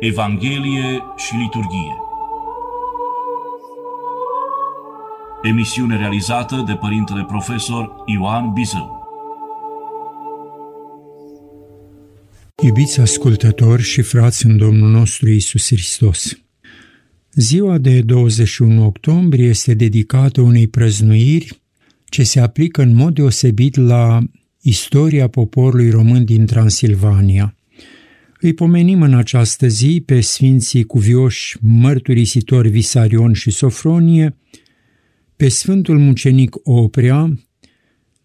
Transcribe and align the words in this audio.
Evanghelie 0.00 1.02
și 1.16 1.34
liturghie. 1.34 1.94
Emisiune 5.42 5.96
realizată 5.96 6.64
de 6.66 6.74
părintele 6.74 7.24
profesor 7.24 7.92
Ioan 8.06 8.52
Bizău. 8.52 9.08
Iubiți 12.62 13.00
ascultători 13.00 13.82
și 13.82 14.02
frați 14.02 14.46
în 14.46 14.56
Domnul 14.56 14.90
nostru 14.90 15.28
Isus 15.28 15.66
Hristos, 15.66 16.38
Ziua 17.34 17.78
de 17.78 18.00
21 18.00 18.86
octombrie 18.86 19.48
este 19.48 19.74
dedicată 19.74 20.40
unei 20.40 20.68
prăznuiri 20.68 21.62
ce 22.04 22.22
se 22.22 22.40
aplică 22.40 22.82
în 22.82 22.94
mod 22.94 23.14
deosebit 23.14 23.76
la 23.76 24.18
istoria 24.60 25.28
poporului 25.28 25.90
român 25.90 26.24
din 26.24 26.46
Transilvania. 26.46 27.54
Îi 28.42 28.52
pomenim 28.52 29.02
în 29.02 29.14
această 29.14 29.66
zi 29.66 30.02
pe 30.06 30.20
Sfinții 30.20 30.84
Cuvioși 30.84 31.56
Mărturisitori 31.60 32.68
Visarion 32.68 33.32
și 33.32 33.50
Sofronie, 33.50 34.36
pe 35.36 35.48
Sfântul 35.48 35.98
Mucenic 35.98 36.56
Oprea 36.62 37.34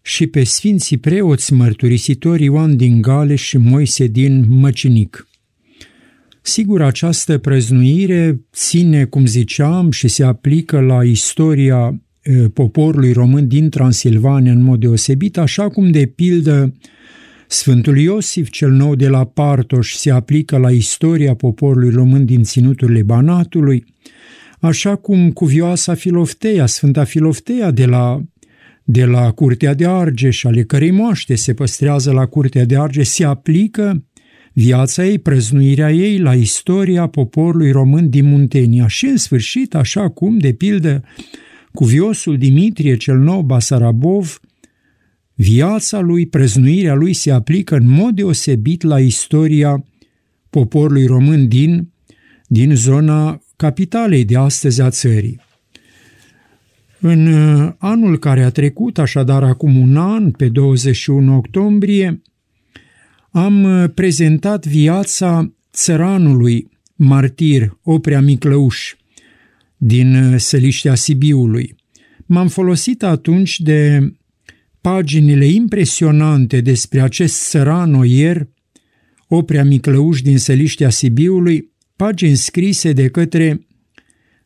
și 0.02 0.26
pe 0.26 0.44
Sfinții 0.44 0.96
Preoți 0.96 1.52
Mărturisitori 1.52 2.44
Ioan 2.44 2.76
din 2.76 3.00
Gale 3.00 3.34
și 3.34 3.56
Moise 3.56 4.06
din 4.06 4.44
Măcinic. 4.48 5.28
Sigur, 6.42 6.82
această 6.82 7.38
prăznuire 7.38 8.40
ține, 8.52 9.04
cum 9.04 9.26
ziceam, 9.26 9.90
și 9.90 10.08
se 10.08 10.24
aplică 10.24 10.80
la 10.80 11.04
istoria 11.04 12.00
poporului 12.52 13.12
român 13.12 13.48
din 13.48 13.70
Transilvania 13.70 14.52
în 14.52 14.62
mod 14.62 14.80
deosebit, 14.80 15.38
așa 15.38 15.68
cum 15.68 15.90
de 15.90 16.06
pildă 16.06 16.74
Sfântul 17.48 17.98
Iosif 17.98 18.50
cel 18.50 18.70
nou 18.70 18.94
de 18.94 19.08
la 19.08 19.24
Partoș 19.24 19.92
se 19.92 20.10
aplică 20.10 20.56
la 20.56 20.70
istoria 20.70 21.34
poporului 21.34 21.90
român 21.90 22.24
din 22.24 22.42
ținuturile 22.42 23.02
Banatului, 23.02 23.84
așa 24.60 24.96
cum 24.96 25.30
cuvioasa 25.30 25.94
Filofteia, 25.94 26.66
Sfânta 26.66 27.04
Filofteia 27.04 27.70
de 27.70 27.86
la, 27.86 28.22
de 28.84 29.04
la 29.04 29.30
Curtea 29.30 29.74
de 29.74 29.86
Argeș, 29.86 30.44
ale 30.44 30.62
cărei 30.62 30.90
moaște 30.90 31.34
se 31.34 31.54
păstrează 31.54 32.12
la 32.12 32.26
Curtea 32.26 32.64
de 32.64 32.78
Argeș, 32.78 33.06
se 33.06 33.24
aplică 33.24 34.04
viața 34.52 35.06
ei, 35.06 35.18
prăznuirea 35.18 35.92
ei 35.92 36.18
la 36.18 36.34
istoria 36.34 37.06
poporului 37.06 37.70
român 37.70 38.10
din 38.10 38.28
Muntenia. 38.28 38.86
Și, 38.86 39.06
în 39.06 39.16
sfârșit, 39.16 39.74
așa 39.74 40.08
cum, 40.08 40.38
de 40.38 40.52
pildă, 40.52 41.02
cuviosul 41.72 42.38
Dimitrie 42.38 42.96
cel 42.96 43.16
nou 43.16 43.42
Basarabov, 43.42 44.40
viața 45.36 46.00
lui, 46.00 46.26
prăznuirea 46.26 46.94
lui 46.94 47.12
se 47.12 47.30
aplică 47.30 47.76
în 47.76 47.88
mod 47.88 48.14
deosebit 48.14 48.82
la 48.82 49.00
istoria 49.00 49.84
poporului 50.50 51.06
român 51.06 51.48
din, 51.48 51.92
din 52.46 52.74
zona 52.74 53.40
capitalei 53.56 54.24
de 54.24 54.36
astăzi 54.36 54.80
a 54.80 54.90
țării. 54.90 55.40
În 57.00 57.26
uh, 57.26 57.72
anul 57.78 58.18
care 58.18 58.42
a 58.42 58.50
trecut, 58.50 58.98
așadar 58.98 59.42
acum 59.42 59.76
un 59.76 59.96
an, 59.96 60.30
pe 60.30 60.48
21 60.48 61.36
octombrie, 61.36 62.22
am 63.30 63.62
uh, 63.62 63.90
prezentat 63.94 64.66
viața 64.66 65.52
țăranului 65.72 66.70
martir 66.94 67.78
Oprea 67.82 68.20
Miclăuș 68.20 68.94
din 69.76 70.14
uh, 70.14 70.40
Săliștea 70.40 70.94
Sibiului. 70.94 71.76
M-am 72.26 72.48
folosit 72.48 73.02
atunci 73.02 73.60
de 73.60 74.10
paginile 74.86 75.46
impresionante 75.46 76.60
despre 76.60 77.00
acest 77.00 77.48
țăran 77.48 77.94
oier, 77.94 78.48
Oprea 79.28 79.64
Miclăuș 79.64 80.22
din 80.22 80.38
Săliștea 80.38 80.90
Sibiului, 80.90 81.72
pagini 81.96 82.34
scrise 82.34 82.92
de 82.92 83.08
către, 83.08 83.66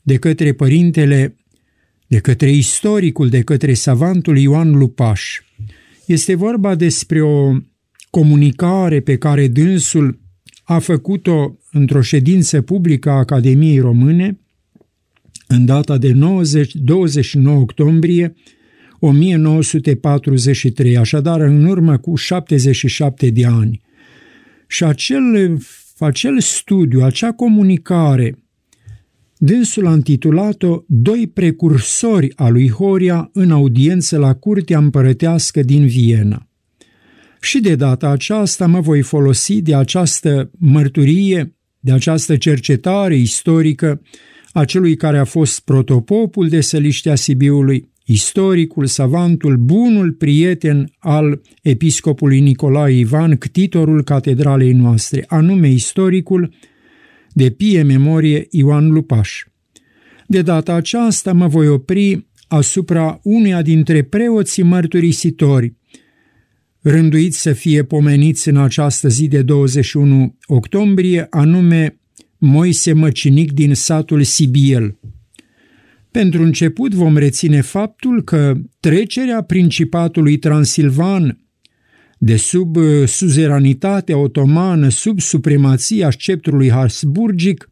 de 0.02 0.16
către 0.16 0.52
părintele, 0.52 1.36
de 2.06 2.18
către 2.18 2.50
istoricul, 2.50 3.28
de 3.28 3.42
către 3.42 3.74
savantul 3.74 4.38
Ioan 4.38 4.70
Lupaș. 4.70 5.40
Este 6.06 6.34
vorba 6.34 6.74
despre 6.74 7.22
o 7.22 7.52
comunicare 8.10 9.00
pe 9.00 9.16
care 9.16 9.48
dânsul 9.48 10.20
a 10.62 10.78
făcut-o 10.78 11.58
într-o 11.72 12.00
ședință 12.00 12.60
publică 12.60 13.10
a 13.10 13.18
Academiei 13.18 13.78
Române 13.78 14.40
în 15.46 15.64
data 15.64 15.98
de 15.98 16.12
90, 16.12 16.74
29 16.74 17.58
octombrie 17.60 18.34
1943, 19.00 20.96
așadar 20.96 21.40
în 21.40 21.64
urmă 21.64 21.98
cu 21.98 22.14
77 22.14 23.30
de 23.30 23.46
ani. 23.46 23.80
Și 24.66 24.84
acel, 24.84 25.58
acel 25.98 26.40
studiu, 26.40 27.00
acea 27.02 27.32
comunicare, 27.32 28.38
dânsul 29.36 29.86
a 29.86 29.92
intitulat-o 29.92 30.82
Doi 30.86 31.30
precursori 31.34 32.32
a 32.36 32.48
lui 32.48 32.70
Horia 32.70 33.30
în 33.32 33.50
audiență 33.50 34.18
la 34.18 34.34
Curtea 34.34 34.78
Împărătească 34.78 35.62
din 35.62 35.86
Viena. 35.86 36.48
Și 37.40 37.60
de 37.60 37.74
data 37.74 38.08
aceasta 38.08 38.66
mă 38.66 38.80
voi 38.80 39.02
folosi 39.02 39.62
de 39.62 39.74
această 39.74 40.50
mărturie, 40.58 41.56
de 41.78 41.92
această 41.92 42.36
cercetare 42.36 43.16
istorică 43.16 44.02
a 44.52 44.64
celui 44.64 44.96
care 44.96 45.18
a 45.18 45.24
fost 45.24 45.60
protopopul 45.60 46.48
de 46.48 46.60
Săliștea 46.60 47.14
Sibiului, 47.14 47.89
istoricul, 48.10 48.86
savantul, 48.86 49.56
bunul 49.56 50.12
prieten 50.12 50.92
al 50.98 51.40
episcopului 51.62 52.40
Nicolae 52.40 52.98
Ivan, 52.98 53.36
ctitorul 53.36 54.02
catedralei 54.02 54.72
noastre, 54.72 55.24
anume 55.28 55.68
istoricul 55.68 56.54
de 57.32 57.50
pie 57.50 57.82
memorie 57.82 58.46
Ioan 58.50 58.90
Lupaș. 58.90 59.44
De 60.26 60.42
data 60.42 60.74
aceasta 60.74 61.32
mă 61.32 61.46
voi 61.46 61.68
opri 61.68 62.26
asupra 62.48 63.20
uneia 63.22 63.62
dintre 63.62 64.02
preoții 64.02 64.62
mărturisitori, 64.62 65.74
rânduiți 66.80 67.40
să 67.40 67.52
fie 67.52 67.84
pomeniți 67.84 68.48
în 68.48 68.56
această 68.56 69.08
zi 69.08 69.28
de 69.28 69.42
21 69.42 70.36
octombrie, 70.46 71.26
anume 71.30 72.00
Moise 72.38 72.92
Măcinic 72.92 73.52
din 73.52 73.74
satul 73.74 74.22
Sibiel. 74.22 74.98
Pentru 76.10 76.42
început 76.42 76.94
vom 76.94 77.16
reține 77.16 77.60
faptul 77.60 78.22
că 78.22 78.54
trecerea 78.80 79.42
Principatului 79.42 80.38
Transilvan 80.38 81.38
de 82.18 82.36
sub 82.36 82.76
uh, 82.76 83.08
suzeranitatea 83.08 84.16
otomană, 84.16 84.88
sub 84.88 85.20
supremația 85.20 86.10
sceptrului 86.10 86.70
Habsburgic, 86.70 87.70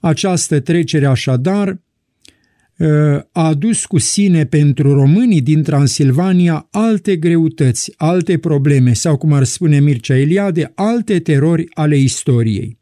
această 0.00 0.60
trecere 0.60 1.06
așadar 1.06 1.68
uh, 1.68 2.88
a 3.32 3.46
adus 3.46 3.86
cu 3.86 3.98
sine 3.98 4.44
pentru 4.44 4.94
românii 4.94 5.40
din 5.40 5.62
Transilvania 5.62 6.68
alte 6.70 7.16
greutăți, 7.16 7.92
alte 7.96 8.38
probleme 8.38 8.92
sau, 8.92 9.16
cum 9.16 9.32
ar 9.32 9.44
spune 9.44 9.80
Mircea 9.80 10.16
Eliade, 10.16 10.72
alte 10.74 11.18
terori 11.18 11.66
ale 11.74 11.96
istoriei 11.96 12.81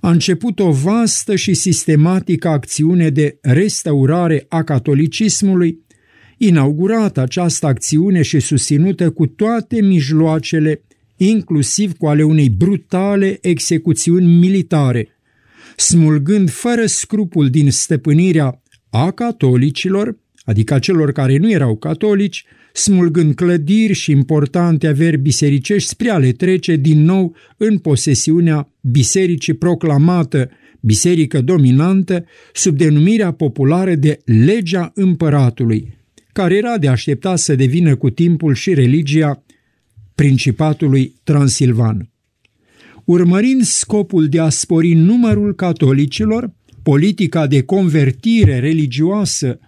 a 0.00 0.10
început 0.10 0.58
o 0.58 0.70
vastă 0.70 1.36
și 1.36 1.54
sistematică 1.54 2.48
acțiune 2.48 3.10
de 3.10 3.38
restaurare 3.40 4.46
a 4.48 4.62
catolicismului, 4.62 5.84
inaugurată 6.38 7.20
această 7.20 7.66
acțiune 7.66 8.22
și 8.22 8.40
susținută 8.40 9.10
cu 9.10 9.26
toate 9.26 9.80
mijloacele, 9.80 10.82
inclusiv 11.16 11.92
cu 11.96 12.06
ale 12.06 12.22
unei 12.22 12.50
brutale 12.50 13.38
execuțiuni 13.40 14.38
militare, 14.38 15.08
smulgând 15.76 16.50
fără 16.50 16.86
scrupul 16.86 17.50
din 17.50 17.70
stăpânirea 17.70 18.62
a 18.90 19.10
catolicilor, 19.10 20.18
adică 20.44 20.74
a 20.74 20.78
celor 20.78 21.12
care 21.12 21.36
nu 21.36 21.50
erau 21.50 21.76
catolici, 21.76 22.44
smulgând 22.76 23.34
clădiri 23.34 23.92
și 23.92 24.10
importante 24.10 24.86
averi 24.86 25.18
bisericești 25.18 25.88
spre 25.88 26.10
a 26.10 26.18
le 26.18 26.32
trece 26.32 26.76
din 26.76 27.02
nou 27.02 27.36
în 27.56 27.78
posesiunea 27.78 28.72
bisericii 28.80 29.54
proclamată 29.54 30.50
biserică 30.80 31.40
dominantă 31.40 32.24
sub 32.52 32.76
denumirea 32.76 33.32
populară 33.32 33.94
de 33.94 34.18
legea 34.24 34.90
împăratului, 34.94 35.98
care 36.32 36.56
era 36.56 36.78
de 36.78 36.88
aștepta 36.88 37.36
să 37.36 37.54
devină 37.54 37.96
cu 37.96 38.10
timpul 38.10 38.54
și 38.54 38.74
religia 38.74 39.44
Principatului 40.14 41.14
Transilvan. 41.22 42.10
Urmărind 43.04 43.62
scopul 43.62 44.28
de 44.28 44.40
a 44.40 44.48
spori 44.48 44.92
numărul 44.92 45.54
catolicilor, 45.54 46.52
politica 46.82 47.46
de 47.46 47.62
convertire 47.62 48.58
religioasă 48.58 49.58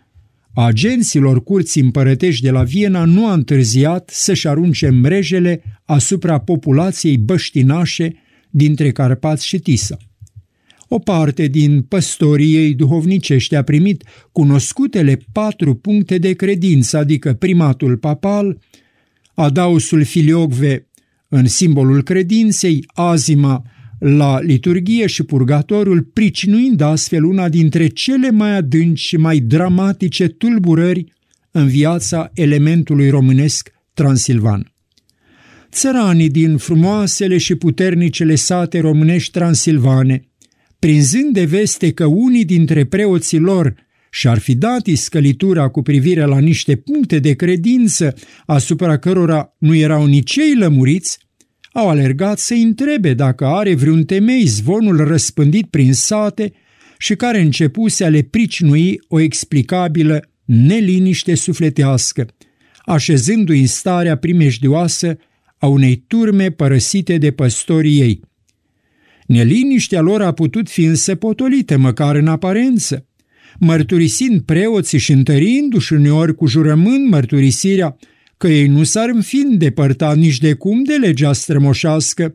agenților 0.54 1.42
curții 1.42 1.82
împărătești 1.82 2.42
de 2.42 2.50
la 2.50 2.62
Viena 2.62 3.04
nu 3.04 3.26
a 3.26 3.32
întârziat 3.32 4.10
să-și 4.12 4.48
arunce 4.48 4.88
mrejele 4.88 5.62
asupra 5.84 6.38
populației 6.38 7.18
băștinașe 7.18 8.14
dintre 8.50 8.90
Carpați 8.90 9.46
și 9.46 9.58
Tisa. 9.58 9.96
O 10.88 10.98
parte 10.98 11.46
din 11.46 11.82
păstorii 11.82 12.54
ei 12.54 12.74
duhovnicești 12.74 13.54
a 13.54 13.62
primit 13.62 14.04
cunoscutele 14.32 15.18
patru 15.32 15.74
puncte 15.74 16.18
de 16.18 16.32
credință, 16.32 16.96
adică 16.96 17.34
primatul 17.34 17.96
papal, 17.96 18.58
adausul 19.34 20.04
filiogve 20.04 20.88
în 21.28 21.46
simbolul 21.46 22.02
credinței, 22.02 22.84
azima 22.94 23.62
la 23.98 24.40
liturghie 24.40 25.06
și 25.06 25.22
purgatorul, 25.22 26.02
pricinuind 26.02 26.80
astfel 26.80 27.24
una 27.24 27.48
dintre 27.48 27.86
cele 27.86 28.30
mai 28.30 28.56
adânci 28.56 29.00
și 29.00 29.16
mai 29.16 29.38
dramatice 29.38 30.28
tulburări 30.28 31.04
în 31.50 31.66
viața 31.66 32.30
elementului 32.34 33.10
românesc 33.10 33.72
transilvan. 33.94 34.72
Țăranii 35.70 36.28
din 36.28 36.56
frumoasele 36.56 37.38
și 37.38 37.54
puternicele 37.54 38.34
sate 38.34 38.80
românești 38.80 39.30
transilvane, 39.30 40.28
prinzând 40.78 41.32
de 41.32 41.44
veste 41.44 41.92
că 41.92 42.04
unii 42.04 42.44
dintre 42.44 42.84
preoții 42.84 43.38
lor 43.38 43.74
și-ar 44.10 44.38
fi 44.38 44.54
dat 44.54 44.86
iscălitura 44.86 45.68
cu 45.68 45.82
privire 45.82 46.24
la 46.24 46.38
niște 46.38 46.76
puncte 46.76 47.18
de 47.18 47.32
credință 47.32 48.14
asupra 48.46 48.98
cărora 48.98 49.54
nu 49.58 49.74
erau 49.74 50.06
nici 50.06 50.36
ei 50.36 50.54
lămuriți, 50.54 51.18
au 51.72 51.88
alergat 51.88 52.38
să 52.38 52.54
întrebe 52.54 53.14
dacă 53.14 53.46
are 53.46 53.74
vreun 53.74 54.04
temei 54.04 54.44
zvonul 54.44 54.96
răspândit 54.96 55.66
prin 55.66 55.92
sate 55.92 56.52
și 56.98 57.14
care 57.14 57.40
începuse 57.40 58.04
a 58.04 58.08
le 58.08 58.22
pricinui 58.22 59.00
o 59.08 59.20
explicabilă 59.20 60.30
neliniște 60.44 61.34
sufletească, 61.34 62.26
așezându-i 62.84 63.60
în 63.60 63.66
starea 63.66 64.16
primejdioasă 64.16 65.16
a 65.58 65.66
unei 65.66 66.04
turme 66.06 66.50
părăsite 66.50 67.18
de 67.18 67.30
păstorii 67.30 68.00
ei. 68.00 68.20
Neliniștea 69.26 70.00
lor 70.00 70.22
a 70.22 70.32
putut 70.32 70.68
fi 70.68 70.84
însă 70.84 71.14
potolită, 71.14 71.76
măcar 71.76 72.16
în 72.16 72.26
aparență, 72.26 73.06
mărturisind 73.58 74.40
preoții 74.40 74.98
și 74.98 75.12
întărindu-și 75.12 75.92
uneori 75.92 76.34
cu 76.34 76.46
jurământ 76.46 77.10
mărturisirea 77.10 77.96
că 78.38 78.48
ei 78.48 78.66
nu 78.66 78.82
s-ar 78.82 79.10
fi 79.20 79.36
îndepărtat 79.36 80.16
nici 80.16 80.38
de 80.38 80.52
cum 80.52 80.82
de 80.82 80.94
legea 80.94 81.32
strămoșească, 81.32 82.34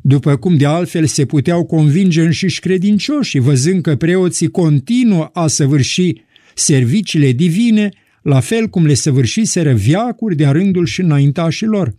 după 0.00 0.36
cum 0.36 0.56
de 0.56 0.66
altfel 0.66 1.06
se 1.06 1.24
puteau 1.24 1.64
convinge 1.64 2.22
înșiși 2.22 2.60
credincioși, 2.60 3.38
văzând 3.38 3.82
că 3.82 3.96
preoții 3.96 4.50
continuă 4.50 5.24
a 5.32 5.46
săvârși 5.46 6.12
serviciile 6.54 7.32
divine, 7.32 7.88
la 8.22 8.40
fel 8.40 8.68
cum 8.68 8.86
le 8.86 8.94
săvârșiseră 8.94 9.72
viacuri 9.72 10.36
de-a 10.36 10.50
rândul 10.50 10.86
și 10.86 11.00
înaintașilor. 11.00 11.94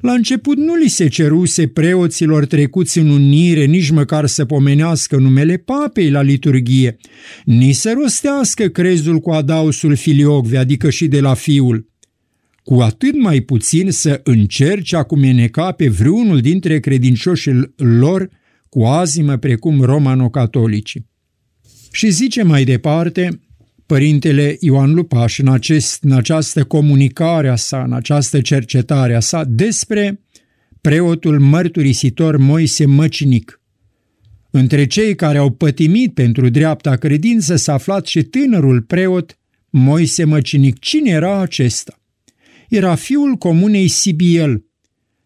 La 0.00 0.12
început 0.12 0.56
nu 0.56 0.74
li 0.74 0.88
se 0.88 1.08
ceruse 1.08 1.66
preoților 1.66 2.46
trecuți 2.46 2.98
în 2.98 3.08
unire 3.08 3.64
nici 3.64 3.90
măcar 3.90 4.26
să 4.26 4.44
pomenească 4.44 5.16
numele 5.16 5.56
papei 5.56 6.10
la 6.10 6.22
liturghie, 6.22 6.96
nici 7.44 7.74
să 7.74 7.92
rostească 7.96 8.66
crezul 8.66 9.18
cu 9.18 9.30
adausul 9.30 9.96
filiocve, 9.96 10.56
adică 10.56 10.90
și 10.90 11.06
de 11.06 11.20
la 11.20 11.34
fiul 11.34 11.86
cu 12.68 12.80
atât 12.80 13.20
mai 13.20 13.40
puțin 13.40 13.90
să 13.90 14.20
încerce 14.24 14.96
a 14.96 15.02
cumeneca 15.02 15.72
pe 15.72 15.88
vreunul 15.88 16.40
dintre 16.40 16.80
credincioșii 16.80 17.72
lor 17.76 18.30
cu 18.68 18.84
azimă 18.84 19.36
precum 19.36 19.80
romano-catolici. 19.80 20.96
Și 21.92 22.10
zice 22.10 22.42
mai 22.42 22.64
departe, 22.64 23.40
Părintele 23.86 24.56
Ioan 24.60 24.94
Lupaș 24.94 25.38
în, 25.38 25.48
acest, 25.48 26.02
în 26.02 26.12
această 26.12 26.64
comunicare 26.64 27.48
a 27.48 27.56
sa, 27.56 27.82
în 27.82 27.92
această 27.92 28.40
cercetare 28.40 29.14
a 29.14 29.20
sa 29.20 29.44
despre 29.44 30.20
preotul 30.80 31.40
mărturisitor 31.40 32.36
Moise 32.36 32.86
Măcinic. 32.86 33.60
Între 34.50 34.86
cei 34.86 35.14
care 35.14 35.38
au 35.38 35.50
pătimit 35.50 36.14
pentru 36.14 36.48
dreapta 36.48 36.96
credință 36.96 37.56
s-a 37.56 37.72
aflat 37.72 38.06
și 38.06 38.22
tânărul 38.22 38.82
preot 38.82 39.38
Moise 39.70 40.24
Măcinic. 40.24 40.78
Cine 40.78 41.10
era 41.10 41.40
acesta? 41.40 41.98
Era 42.68 42.94
fiul 42.94 43.34
comunei 43.34 43.88
Sibiel, 43.88 44.64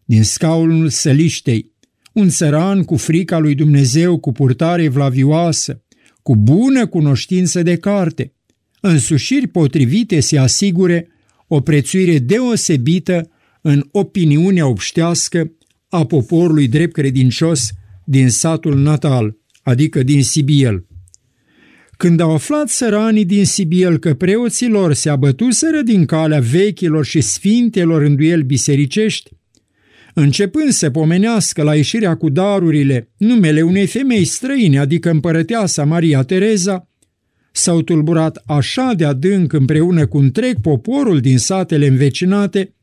din 0.05 0.23
scaunul 0.23 0.89
Săliștei, 0.89 1.71
un 2.13 2.29
țăran 2.29 2.83
cu 2.83 2.95
frica 2.95 3.37
lui 3.37 3.55
Dumnezeu, 3.55 4.19
cu 4.19 4.31
purtare 4.31 4.87
vlavioasă, 4.87 5.83
cu 6.21 6.35
bună 6.35 6.87
cunoștință 6.87 7.61
de 7.61 7.75
carte, 7.75 8.33
însușiri 8.81 9.47
potrivite 9.47 10.19
se 10.19 10.37
asigure 10.37 11.07
o 11.47 11.59
prețuire 11.61 12.19
deosebită 12.19 13.29
în 13.61 13.87
opiniunea 13.91 14.67
obștească 14.67 15.51
a 15.89 16.05
poporului 16.05 16.67
drept 16.67 16.93
credincios 16.93 17.71
din 18.03 18.29
satul 18.29 18.77
natal, 18.77 19.37
adică 19.61 20.03
din 20.03 20.23
Sibiel. 20.23 20.85
Când 21.97 22.19
au 22.19 22.33
aflat 22.33 22.69
săranii 22.69 23.25
din 23.25 23.45
Sibiel 23.45 23.97
că 23.97 24.13
preoții 24.13 24.69
lor 24.69 24.93
se 24.93 25.09
abătuseră 25.09 25.81
din 25.81 26.05
calea 26.05 26.39
vechilor 26.39 27.05
și 27.05 27.21
sfintelor 27.21 28.01
înduieli 28.01 28.43
bisericești, 28.43 29.29
începând 30.13 30.71
să 30.71 30.89
pomenească 30.89 31.63
la 31.63 31.75
ieșirea 31.75 32.15
cu 32.15 32.29
darurile 32.29 33.09
numele 33.17 33.61
unei 33.61 33.87
femei 33.87 34.25
străine, 34.25 34.79
adică 34.79 35.09
împărăteasa 35.09 35.85
Maria 35.85 36.23
Tereza, 36.23 36.87
s-au 37.51 37.81
tulburat 37.81 38.43
așa 38.45 38.93
de 38.97 39.05
adânc 39.05 39.53
împreună 39.53 40.07
cu 40.07 40.17
întreg 40.17 40.61
poporul 40.61 41.19
din 41.19 41.37
satele 41.37 41.87
învecinate, 41.87 42.73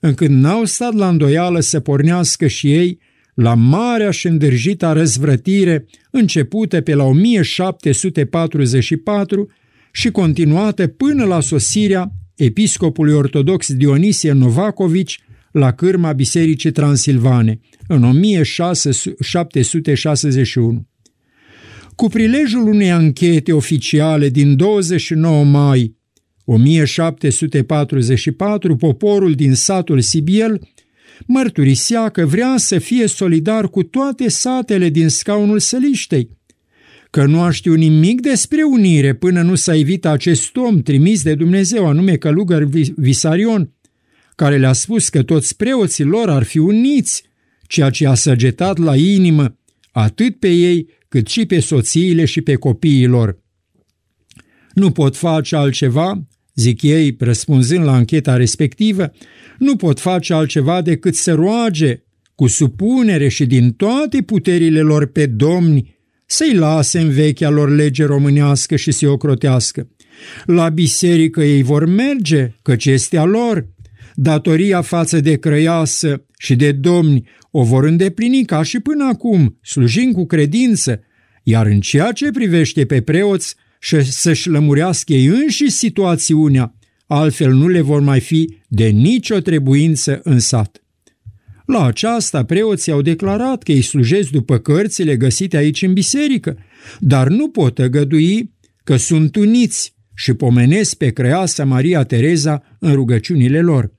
încât 0.00 0.28
n-au 0.28 0.64
stat 0.64 0.94
la 0.94 1.08
îndoială 1.08 1.60
să 1.60 1.80
pornească 1.80 2.46
și 2.46 2.72
ei 2.72 2.98
la 3.34 3.54
marea 3.54 4.10
și 4.10 4.26
îndârjita 4.26 4.92
răzvrătire 4.92 5.86
începută 6.10 6.80
pe 6.80 6.94
la 6.94 7.04
1744 7.04 9.48
și 9.92 10.10
continuată 10.10 10.86
până 10.86 11.24
la 11.24 11.40
sosirea 11.40 12.12
episcopului 12.36 13.12
ortodox 13.12 13.72
Dionisie 13.72 14.32
Novakovici 14.32 15.20
la 15.52 15.72
cârma 15.72 16.12
Bisericii 16.12 16.70
Transilvane 16.70 17.60
în 17.86 18.04
1761. 18.04 20.88
Cu 21.94 22.08
prilejul 22.08 22.68
unei 22.68 22.90
anchete 22.90 23.52
oficiale 23.52 24.28
din 24.28 24.56
29 24.56 25.44
mai 25.44 25.98
1744, 26.44 28.76
poporul 28.76 29.34
din 29.34 29.54
satul 29.54 30.00
Sibiel 30.00 30.60
mărturisea 31.26 32.08
că 32.08 32.26
vrea 32.26 32.54
să 32.56 32.78
fie 32.78 33.06
solidar 33.06 33.68
cu 33.68 33.82
toate 33.82 34.28
satele 34.28 34.88
din 34.88 35.08
scaunul 35.08 35.58
săliștei, 35.58 36.30
că 37.10 37.24
nu 37.24 37.40
a 37.40 37.50
știut 37.50 37.78
nimic 37.78 38.20
despre 38.20 38.62
unire 38.62 39.14
până 39.14 39.42
nu 39.42 39.54
s-a 39.54 39.76
evit 39.76 40.06
acest 40.06 40.56
om 40.56 40.82
trimis 40.82 41.22
de 41.22 41.34
Dumnezeu, 41.34 41.86
anume 41.86 42.16
călugăr 42.16 42.64
Visarion, 42.96 43.72
care 44.34 44.58
le-a 44.58 44.72
spus 44.72 45.08
că 45.08 45.22
toți 45.22 45.56
preoții 45.56 46.04
lor 46.04 46.30
ar 46.30 46.42
fi 46.42 46.58
uniți, 46.58 47.22
ceea 47.66 47.90
ce 47.90 48.06
a 48.06 48.14
săgetat 48.14 48.78
la 48.78 48.96
inimă 48.96 49.56
atât 49.90 50.38
pe 50.38 50.48
ei 50.48 50.88
cât 51.08 51.26
și 51.26 51.46
pe 51.46 51.60
soțiile 51.60 52.24
și 52.24 52.40
pe 52.40 52.54
copiii 52.54 53.06
lor. 53.06 53.38
Nu 54.74 54.90
pot 54.90 55.16
face 55.16 55.56
altceva 55.56 56.26
zic 56.60 56.82
ei, 56.82 57.16
răspunzând 57.18 57.84
la 57.84 57.92
ancheta 57.92 58.36
respectivă, 58.36 59.12
nu 59.58 59.76
pot 59.76 60.00
face 60.00 60.32
altceva 60.32 60.82
decât 60.82 61.14
să 61.14 61.32
roage 61.32 62.02
cu 62.34 62.46
supunere 62.46 63.28
și 63.28 63.46
din 63.46 63.72
toate 63.72 64.22
puterile 64.22 64.80
lor 64.80 65.06
pe 65.06 65.26
domni 65.26 65.98
să-i 66.26 66.54
lase 66.54 66.98
în 66.98 67.10
vechea 67.10 67.48
lor 67.48 67.70
lege 67.70 68.04
românească 68.04 68.76
și 68.76 68.90
să 68.90 69.08
o 69.08 69.16
crotească. 69.16 69.88
La 70.44 70.68
biserică 70.68 71.42
ei 71.42 71.62
vor 71.62 71.86
merge, 71.86 72.54
căci 72.62 72.86
este 72.86 73.16
a 73.18 73.24
lor. 73.24 73.68
Datoria 74.14 74.80
față 74.80 75.20
de 75.20 75.36
crăiasă 75.36 76.24
și 76.38 76.56
de 76.56 76.72
domni 76.72 77.28
o 77.50 77.62
vor 77.62 77.84
îndeplini 77.84 78.44
ca 78.44 78.62
și 78.62 78.80
până 78.80 79.04
acum, 79.04 79.58
slujind 79.62 80.14
cu 80.14 80.26
credință, 80.26 81.00
iar 81.42 81.66
în 81.66 81.80
ceea 81.80 82.12
ce 82.12 82.30
privește 82.30 82.86
pe 82.86 83.00
preoți, 83.00 83.54
și 83.82 84.02
să-și 84.02 84.48
lămurească 84.48 85.12
ei 85.12 85.26
înși 85.26 85.70
situațiunea, 85.70 86.74
altfel 87.06 87.52
nu 87.52 87.68
le 87.68 87.80
vor 87.80 88.00
mai 88.00 88.20
fi 88.20 88.58
de 88.68 88.86
nicio 88.86 89.38
trebuință 89.38 90.20
în 90.22 90.38
sat. 90.38 90.84
La 91.66 91.84
aceasta 91.84 92.44
preoții 92.44 92.92
au 92.92 93.02
declarat 93.02 93.62
că 93.62 93.72
îi 93.72 93.82
slujesc 93.82 94.30
după 94.30 94.58
cărțile 94.58 95.16
găsite 95.16 95.56
aici 95.56 95.82
în 95.82 95.92
biserică, 95.92 96.58
dar 96.98 97.28
nu 97.28 97.48
pot 97.48 97.74
tăgădui 97.74 98.54
că 98.84 98.96
sunt 98.96 99.36
uniți 99.36 99.94
și 100.14 100.32
pomenesc 100.32 100.94
pe 100.94 101.10
creasa 101.10 101.64
Maria 101.64 102.02
Tereza 102.02 102.62
în 102.78 102.92
rugăciunile 102.92 103.60
lor. 103.60 103.92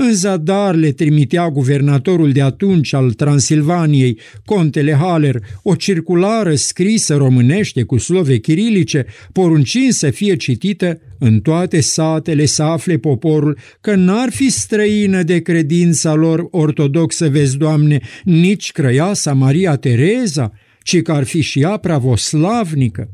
În 0.00 0.14
zadar 0.14 0.74
le 0.74 0.92
trimitea 0.92 1.50
guvernatorul 1.50 2.32
de 2.32 2.42
atunci 2.42 2.92
al 2.92 3.12
Transilvaniei, 3.12 4.18
contele 4.44 4.92
Haller, 4.92 5.42
o 5.62 5.74
circulară 5.74 6.54
scrisă 6.54 7.16
românește 7.16 7.82
cu 7.82 7.96
slove 7.96 8.36
chirilice, 8.36 9.06
poruncind 9.32 9.92
să 9.92 10.10
fie 10.10 10.36
citită 10.36 11.00
în 11.18 11.40
toate 11.40 11.80
satele 11.80 12.44
să 12.44 12.62
afle 12.62 12.98
poporul 12.98 13.58
că 13.80 13.94
n-ar 13.94 14.30
fi 14.30 14.50
străină 14.50 15.22
de 15.22 15.40
credința 15.40 16.14
lor 16.14 16.48
ortodoxă, 16.50 17.28
vezi, 17.28 17.56
Doamne, 17.56 18.00
nici 18.24 18.72
crăiasa 18.72 19.32
Maria 19.32 19.76
Tereza, 19.76 20.52
ci 20.82 21.02
că 21.02 21.12
ar 21.12 21.24
fi 21.24 21.40
și 21.40 21.60
ea 21.60 21.76
pravoslavnică. 21.76 23.08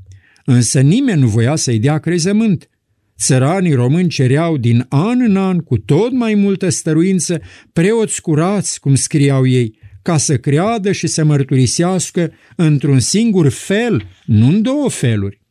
Însă 0.44 0.80
nimeni 0.80 1.20
nu 1.20 1.26
voia 1.26 1.56
să-i 1.56 1.78
dea 1.78 1.98
crezământ. 1.98 2.68
Țăranii 3.18 3.72
români 3.72 4.08
cereau 4.08 4.56
din 4.56 4.86
an 4.88 5.20
în 5.20 5.36
an, 5.36 5.58
cu 5.58 5.78
tot 5.78 6.12
mai 6.12 6.34
multă 6.34 6.68
stăruință, 6.68 7.40
preoți 7.72 8.20
curați, 8.20 8.80
cum 8.80 8.94
scriau 8.94 9.46
ei, 9.46 9.78
ca 10.02 10.16
să 10.16 10.36
creadă 10.36 10.92
și 10.92 11.06
să 11.06 11.24
mărturisească 11.24 12.32
într-un 12.56 12.98
singur 12.98 13.48
fel, 13.48 14.06
nu 14.24 14.46
în 14.46 14.62
două 14.62 14.90
feluri. 14.90 15.42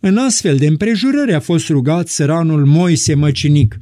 În 0.00 0.16
astfel 0.16 0.56
de 0.56 0.66
împrejurări 0.66 1.34
a 1.34 1.40
fost 1.40 1.68
rugat 1.68 2.08
săranul 2.08 2.64
Moise 2.66 3.14
Măcinic 3.14 3.76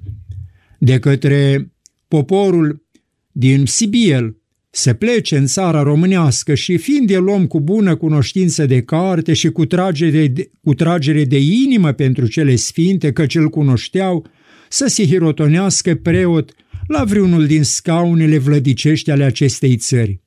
de 0.78 0.98
către 0.98 1.72
poporul 2.08 2.86
din 3.32 3.66
Sibiel 3.66 4.36
să 4.76 4.92
plece 4.92 5.36
în 5.36 5.46
țara 5.46 5.82
românească 5.82 6.54
și 6.54 6.76
fiind 6.76 7.10
el 7.10 7.28
om 7.28 7.46
cu 7.46 7.60
bună 7.60 7.96
cunoștință 7.96 8.66
de 8.66 8.82
carte 8.82 9.32
și 9.32 9.48
cu 9.48 9.64
tragere 9.64 10.26
de, 10.26 10.50
cu 10.62 10.74
tragere 10.74 11.24
de 11.24 11.38
inimă 11.38 11.92
pentru 11.92 12.26
cele 12.26 12.56
sfinte, 12.56 13.12
că 13.12 13.26
cel 13.26 13.48
cunoșteau, 13.48 14.26
să 14.68 14.86
se 14.86 15.06
hirotonească 15.06 15.94
preot 15.94 16.52
la 16.86 17.04
vreunul 17.04 17.46
din 17.46 17.62
scaunele 17.62 18.38
vlădicești 18.38 19.10
ale 19.10 19.24
acestei 19.24 19.76
țări. 19.76 20.20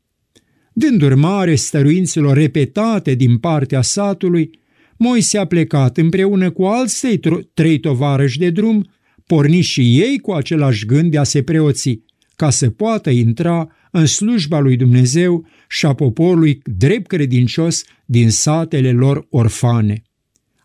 Dând 0.74 1.02
urmare 1.02 1.56
stăruinților 1.56 2.38
repetate 2.38 3.14
din 3.14 3.38
partea 3.38 3.82
satului, 3.82 4.50
Moise 4.98 5.38
a 5.38 5.46
plecat 5.46 5.98
împreună 5.98 6.52
cu 6.52 6.64
alți 6.64 7.20
trei 7.54 7.80
tovarăși 7.80 8.38
de 8.38 8.50
drum, 8.50 8.90
porni 9.26 9.62
și 9.62 10.00
ei 10.00 10.20
cu 10.20 10.32
același 10.32 10.86
gând 10.86 11.12
de 11.12 11.18
a 11.18 11.24
se 11.24 11.42
preoți, 11.44 12.00
ca 12.38 12.50
să 12.50 12.70
poată 12.70 13.10
intra 13.10 13.68
în 13.92 14.06
slujba 14.06 14.60
lui 14.60 14.76
Dumnezeu 14.76 15.48
și 15.70 15.86
a 15.86 15.94
poporului 15.94 16.62
drept 16.78 17.08
credincios 17.08 17.84
din 18.06 18.30
satele 18.30 18.92
lor 18.92 19.28
orfane. 19.30 20.02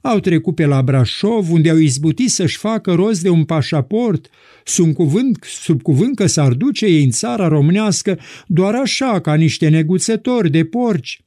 Au 0.00 0.18
trecut 0.18 0.54
pe 0.54 0.66
la 0.66 0.82
Brașov, 0.82 1.50
unde 1.50 1.70
au 1.70 1.76
izbutit 1.76 2.30
să-și 2.30 2.56
facă 2.56 2.92
rost 2.92 3.22
de 3.22 3.28
un 3.28 3.44
pașaport, 3.44 4.28
sub 4.64 4.92
cuvânt, 4.92 5.44
sub 5.44 5.82
cuvânt 5.82 6.16
că 6.16 6.26
s-ar 6.26 6.52
duce 6.52 6.86
ei 6.86 7.04
în 7.04 7.10
țara 7.10 7.48
românească 7.48 8.18
doar 8.46 8.74
așa, 8.74 9.20
ca 9.20 9.34
niște 9.34 9.68
neguțători 9.68 10.50
de 10.50 10.64
porci. 10.64 11.20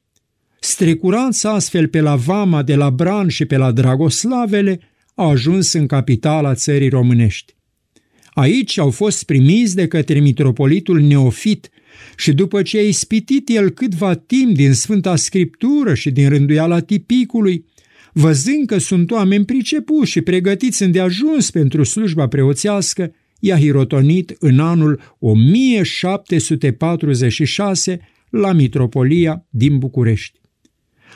Strecurați 0.60 1.46
astfel 1.46 1.88
pe 1.88 2.00
la 2.00 2.16
Vama 2.16 2.62
de 2.62 2.74
la 2.74 2.90
Bran 2.90 3.28
și 3.28 3.44
pe 3.44 3.56
la 3.56 3.72
Dragoslavele, 3.72 4.80
au 5.14 5.30
ajuns 5.30 5.72
în 5.72 5.86
capitala 5.86 6.54
țării 6.54 6.88
românești. 6.88 7.55
Aici 8.36 8.78
au 8.78 8.90
fost 8.90 9.24
primiți 9.24 9.74
de 9.74 9.86
către 9.86 10.20
mitropolitul 10.20 11.00
Neofit 11.00 11.68
și 12.16 12.32
după 12.32 12.62
ce 12.62 12.78
a 12.78 12.82
ispitit 12.82 13.48
el 13.48 13.70
câtva 13.70 14.14
timp 14.14 14.54
din 14.54 14.72
Sfânta 14.72 15.16
Scriptură 15.16 15.94
și 15.94 16.10
din 16.10 16.28
rânduiala 16.28 16.80
tipicului, 16.80 17.64
văzând 18.12 18.66
că 18.66 18.78
sunt 18.78 19.10
oameni 19.10 19.44
pricepuși 19.44 20.10
și 20.10 20.20
pregătiți 20.20 20.82
îndeajuns 20.82 21.50
pentru 21.50 21.82
slujba 21.82 22.28
preoțească, 22.28 23.14
i-a 23.40 23.58
hirotonit 23.58 24.36
în 24.38 24.58
anul 24.58 25.16
1746 25.18 28.00
la 28.30 28.52
Mitropolia 28.52 29.46
din 29.50 29.78
București. 29.78 30.40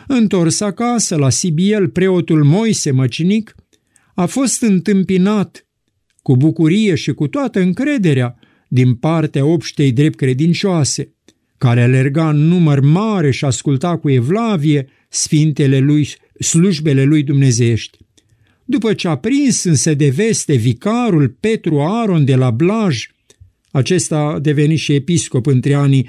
Întors 0.07 0.61
acasă 0.61 1.17
la 1.17 1.31
Sibiel, 1.31 1.89
preotul 1.89 2.45
Moise 2.45 2.91
Măcinic 2.91 3.55
a 4.15 4.27
fost 4.27 4.63
întâmpinat 4.63 5.65
cu 6.23 6.37
bucurie 6.37 6.95
și 6.95 7.13
cu 7.13 7.27
toată 7.27 7.61
încrederea 7.61 8.39
din 8.69 8.95
partea 8.95 9.45
obștei 9.45 9.93
drept 9.93 10.17
credincioase, 10.17 11.15
care 11.59 11.83
alerga 11.83 12.29
în 12.29 12.37
număr 12.37 12.81
mare 12.81 13.31
și 13.31 13.45
asculta 13.45 13.97
cu 13.99 14.11
evlavie 14.11 14.89
sfintele 15.09 15.79
lui, 15.79 16.09
slujbele 16.39 17.05
lui 17.05 17.23
dumnezeiești. 17.23 17.99
După 18.65 18.95
ce 18.95 19.09
a 19.09 19.17
prins 19.17 19.65
însă 19.65 19.95
de 19.95 20.09
veste 20.09 20.55
vicarul 20.55 21.29
Petru 21.41 21.81
Aron 21.81 22.25
de 22.25 22.35
la 22.35 22.51
Blaj, 22.51 23.07
acesta 23.71 24.19
a 24.19 24.39
devenit 24.39 24.79
și 24.79 24.93
episcop 24.93 25.47
între 25.47 25.75
anii 25.75 26.09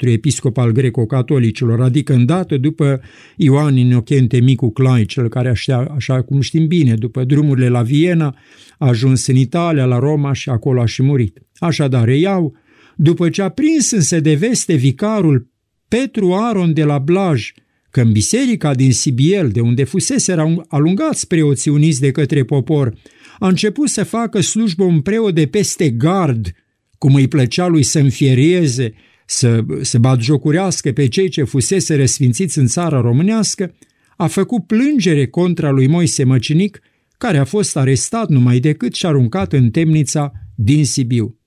episcop 0.00 0.56
al 0.56 0.70
greco-catolicilor, 0.70 1.80
adică 1.80 2.12
îndată 2.12 2.56
după 2.56 3.00
Ioan 3.36 3.76
Inochente 3.76 4.40
Micu 4.40 4.70
Clai, 4.70 5.04
cel 5.04 5.28
care, 5.28 5.48
așa, 5.48 5.92
așa 5.94 6.22
cum 6.22 6.40
știm 6.40 6.66
bine, 6.66 6.94
după 6.94 7.24
drumurile 7.24 7.68
la 7.68 7.82
Viena, 7.82 8.36
a 8.78 8.86
ajuns 8.86 9.26
în 9.26 9.36
Italia, 9.36 9.84
la 9.84 9.98
Roma 9.98 10.32
și 10.32 10.48
acolo 10.48 10.80
a 10.80 10.86
și 10.86 11.02
murit. 11.02 11.38
Așadar, 11.58 12.04
reiau, 12.04 12.54
după 12.96 13.28
ce 13.28 13.42
a 13.42 13.48
prins 13.48 13.90
însă 13.90 14.20
de 14.20 14.34
veste 14.34 14.74
vicarul 14.74 15.50
Petru 15.88 16.34
Aron 16.34 16.72
de 16.72 16.84
la 16.84 16.98
Blaj, 16.98 17.52
că 17.90 18.00
în 18.00 18.12
biserica 18.12 18.74
din 18.74 18.92
Sibiel, 18.92 19.48
de 19.48 19.60
unde 19.60 19.84
fusese 19.84 20.34
alungați 20.68 21.26
preoții 21.26 21.70
uniți 21.70 22.00
de 22.00 22.10
către 22.10 22.44
popor, 22.44 22.94
a 23.38 23.48
început 23.48 23.88
să 23.88 24.04
facă 24.04 24.40
slujbă 24.40 24.84
un 24.84 25.00
preot 25.00 25.34
de 25.34 25.46
peste 25.46 25.90
gard, 25.90 26.52
cum 26.98 27.14
îi 27.14 27.28
plăcea 27.28 27.66
lui 27.66 27.82
să 27.82 27.98
înfierieze, 27.98 28.94
să 29.26 29.64
se 29.80 29.98
batjocurească 29.98 30.92
pe 30.92 31.08
cei 31.08 31.28
ce 31.28 31.42
fusese 31.42 31.96
răsfințiți 31.96 32.58
în 32.58 32.66
țara 32.66 33.00
românească, 33.00 33.74
a 34.16 34.26
făcut 34.26 34.66
plângere 34.66 35.26
contra 35.26 35.70
lui 35.70 35.86
Moise 35.86 36.24
Măcinic, 36.24 36.80
care 37.18 37.38
a 37.38 37.44
fost 37.44 37.76
arestat 37.76 38.28
numai 38.28 38.58
decât 38.58 38.94
și 38.94 39.06
aruncat 39.06 39.52
în 39.52 39.70
temnița 39.70 40.32
din 40.54 40.84
Sibiu. 40.84 41.38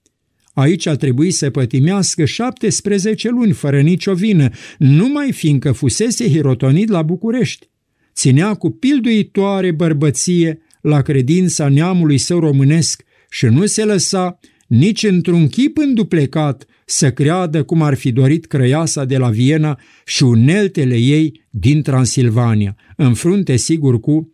Aici 0.53 0.86
a 0.86 0.96
trebuit 0.96 1.34
să 1.34 1.50
pătimească 1.50 2.25
17 2.25 3.29
luni 3.29 3.51
fără 3.51 3.81
nicio 3.81 4.13
vină, 4.13 4.50
numai 4.77 5.31
fiindcă 5.31 5.72
fusese 5.72 6.29
hirotonit 6.29 6.89
la 6.89 7.01
București. 7.01 7.69
Ținea 8.13 8.53
cu 8.53 8.69
pilduitoare 8.69 9.72
bărbăție 9.72 10.62
la 10.81 11.01
credința 11.01 11.67
neamului 11.67 12.17
său 12.17 12.39
românesc 12.39 13.03
și 13.29 13.45
nu 13.45 13.65
se 13.65 13.83
lăsa 13.83 14.39
nici 14.67 15.03
într-un 15.03 15.48
chip 15.48 15.77
înduplecat 15.77 16.65
să 16.86 17.12
creadă 17.12 17.63
cum 17.63 17.81
ar 17.81 17.93
fi 17.93 18.12
dorit 18.12 18.45
crăiasa 18.45 19.05
de 19.05 19.17
la 19.17 19.29
Viena 19.29 19.79
și 20.05 20.24
uneltele 20.24 20.95
ei 20.95 21.45
din 21.50 21.81
Transilvania, 21.81 22.75
în 22.95 23.13
frunte 23.13 23.55
sigur 23.55 24.00
cu, 24.00 24.33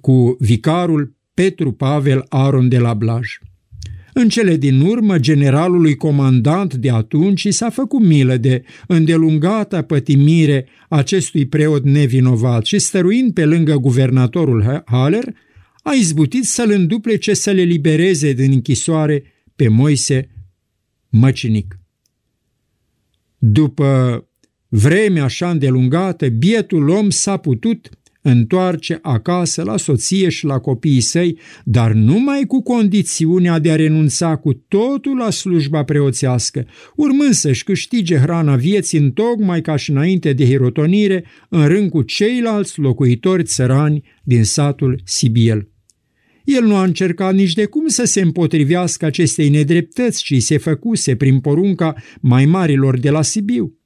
cu 0.00 0.36
vicarul 0.38 1.16
Petru 1.34 1.72
Pavel 1.72 2.24
Aron 2.28 2.68
de 2.68 2.78
la 2.78 2.94
Blaj. 2.94 3.28
În 4.14 4.28
cele 4.28 4.56
din 4.56 4.80
urmă, 4.80 5.18
generalului 5.18 5.94
comandant 5.94 6.74
de 6.74 6.90
atunci 6.90 7.48
s-a 7.48 7.70
făcut 7.70 8.00
milă 8.00 8.36
de 8.36 8.62
îndelungata 8.86 9.82
pătimire 9.82 10.66
acestui 10.88 11.46
preot 11.46 11.84
nevinovat 11.84 12.64
și 12.64 12.78
stăruind 12.78 13.32
pe 13.32 13.44
lângă 13.44 13.76
guvernatorul 13.76 14.82
Haller, 14.86 15.34
a 15.82 15.92
izbutit 15.92 16.44
să-l 16.44 16.70
înduplece 16.70 17.34
să 17.34 17.50
le 17.50 17.62
libereze 17.62 18.32
din 18.32 18.52
închisoare 18.52 19.22
pe 19.56 19.68
Moise 19.68 20.28
măcinic. 21.08 21.78
După 23.38 24.24
vreme 24.68 25.20
așa 25.20 25.50
îndelungată, 25.50 26.28
bietul 26.28 26.88
om 26.88 27.10
s-a 27.10 27.36
putut 27.36 27.88
întoarce 28.22 28.98
acasă 29.02 29.62
la 29.62 29.76
soție 29.76 30.28
și 30.28 30.44
la 30.44 30.58
copiii 30.58 31.00
săi, 31.00 31.38
dar 31.64 31.92
numai 31.92 32.44
cu 32.46 32.62
condițiunea 32.62 33.58
de 33.58 33.70
a 33.70 33.76
renunța 33.76 34.36
cu 34.36 34.52
totul 34.52 35.16
la 35.16 35.30
slujba 35.30 35.84
preoțească, 35.84 36.66
urmând 36.96 37.32
să-și 37.32 37.64
câștige 37.64 38.16
hrana 38.16 38.56
vieții 38.56 38.98
în 38.98 39.10
tocmai 39.10 39.60
ca 39.60 39.76
și 39.76 39.90
înainte 39.90 40.32
de 40.32 40.46
hirotonire, 40.46 41.24
în 41.48 41.66
rând 41.66 41.90
cu 41.90 42.02
ceilalți 42.02 42.78
locuitori 42.78 43.44
țărani 43.44 44.04
din 44.22 44.44
satul 44.44 45.00
Sibiel. 45.04 45.71
El 46.44 46.64
nu 46.64 46.76
a 46.76 46.82
încercat 46.82 47.34
nici 47.34 47.52
de 47.52 47.64
cum 47.64 47.88
să 47.88 48.04
se 48.04 48.20
împotrivească 48.20 49.04
acestei 49.04 49.48
nedreptăți 49.48 50.22
ci 50.22 50.42
se 50.42 50.56
făcuse 50.56 51.16
prin 51.16 51.40
porunca 51.40 51.94
mai 52.20 52.44
marilor 52.44 52.98
de 52.98 53.10
la 53.10 53.22
Sibiu. 53.22 53.76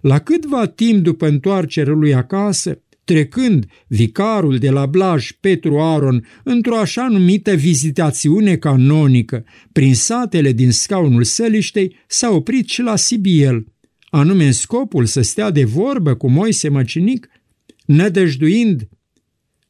La 0.00 0.18
câtva 0.18 0.66
timp 0.66 1.02
după 1.02 1.28
întoarcerea 1.28 1.92
lui 1.92 2.14
acasă, 2.14 2.82
trecând 3.04 3.66
vicarul 3.86 4.58
de 4.58 4.70
la 4.70 4.86
Blaj 4.86 5.30
Petru 5.40 5.80
Aron 5.80 6.26
într-o 6.42 6.76
așa 6.76 7.08
numită 7.08 7.54
vizitațiune 7.54 8.56
canonică 8.56 9.44
prin 9.72 9.94
satele 9.94 10.52
din 10.52 10.70
scaunul 10.70 11.24
Săliștei, 11.24 11.96
s-a 12.06 12.30
oprit 12.30 12.68
și 12.68 12.82
la 12.82 12.96
Sibiel, 12.96 13.66
anume 14.10 14.46
în 14.46 14.52
scopul 14.52 15.06
să 15.06 15.20
stea 15.20 15.50
de 15.50 15.64
vorbă 15.64 16.14
cu 16.14 16.30
Moise 16.30 16.68
Măcinic, 16.68 17.28
nădăjduind 17.84 18.88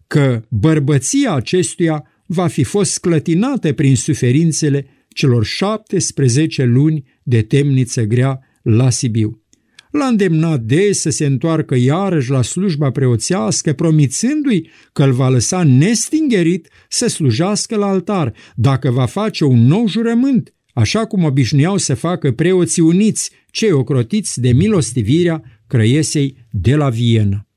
că 0.06 0.42
bărbăția 0.48 1.34
acestuia 1.34 2.09
va 2.32 2.46
fi 2.46 2.62
fost 2.62 2.92
sclătinată 2.92 3.72
prin 3.72 3.96
suferințele 3.96 4.86
celor 5.08 5.44
17 5.44 6.64
luni 6.64 7.04
de 7.22 7.42
temniță 7.42 8.02
grea 8.02 8.40
la 8.62 8.90
Sibiu. 8.90 9.42
L-a 9.90 10.06
îndemnat 10.06 10.60
de 10.60 10.92
să 10.92 11.10
se 11.10 11.26
întoarcă 11.26 11.74
iarăși 11.74 12.30
la 12.30 12.42
slujba 12.42 12.90
preoțească, 12.90 13.72
promițându-i 13.72 14.70
că 14.92 15.02
îl 15.02 15.12
va 15.12 15.28
lăsa 15.28 15.62
nestingerit 15.62 16.68
să 16.88 17.06
slujească 17.06 17.76
la 17.76 17.86
altar, 17.86 18.34
dacă 18.54 18.90
va 18.90 19.06
face 19.06 19.44
un 19.44 19.66
nou 19.66 19.88
jurământ, 19.88 20.54
așa 20.74 21.06
cum 21.06 21.24
obișnuiau 21.24 21.76
să 21.76 21.94
facă 21.94 22.32
preoții 22.32 22.82
uniți, 22.82 23.30
cei 23.50 23.72
ocrotiți 23.72 24.40
de 24.40 24.52
milostivirea 24.52 25.42
crăiesei 25.66 26.36
de 26.50 26.74
la 26.74 26.88
Viena. 26.88 27.49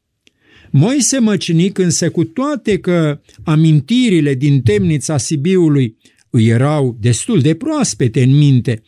Moise 0.76 1.20
Măcinic 1.20 1.78
însă 1.78 2.10
cu 2.10 2.24
toate 2.24 2.80
că 2.80 3.22
amintirile 3.44 4.34
din 4.34 4.62
temnița 4.62 5.18
Sibiului 5.18 5.98
îi 6.30 6.48
erau 6.48 6.98
destul 7.00 7.40
de 7.40 7.54
proaspete 7.54 8.24
în 8.24 8.38
minte, 8.38 8.82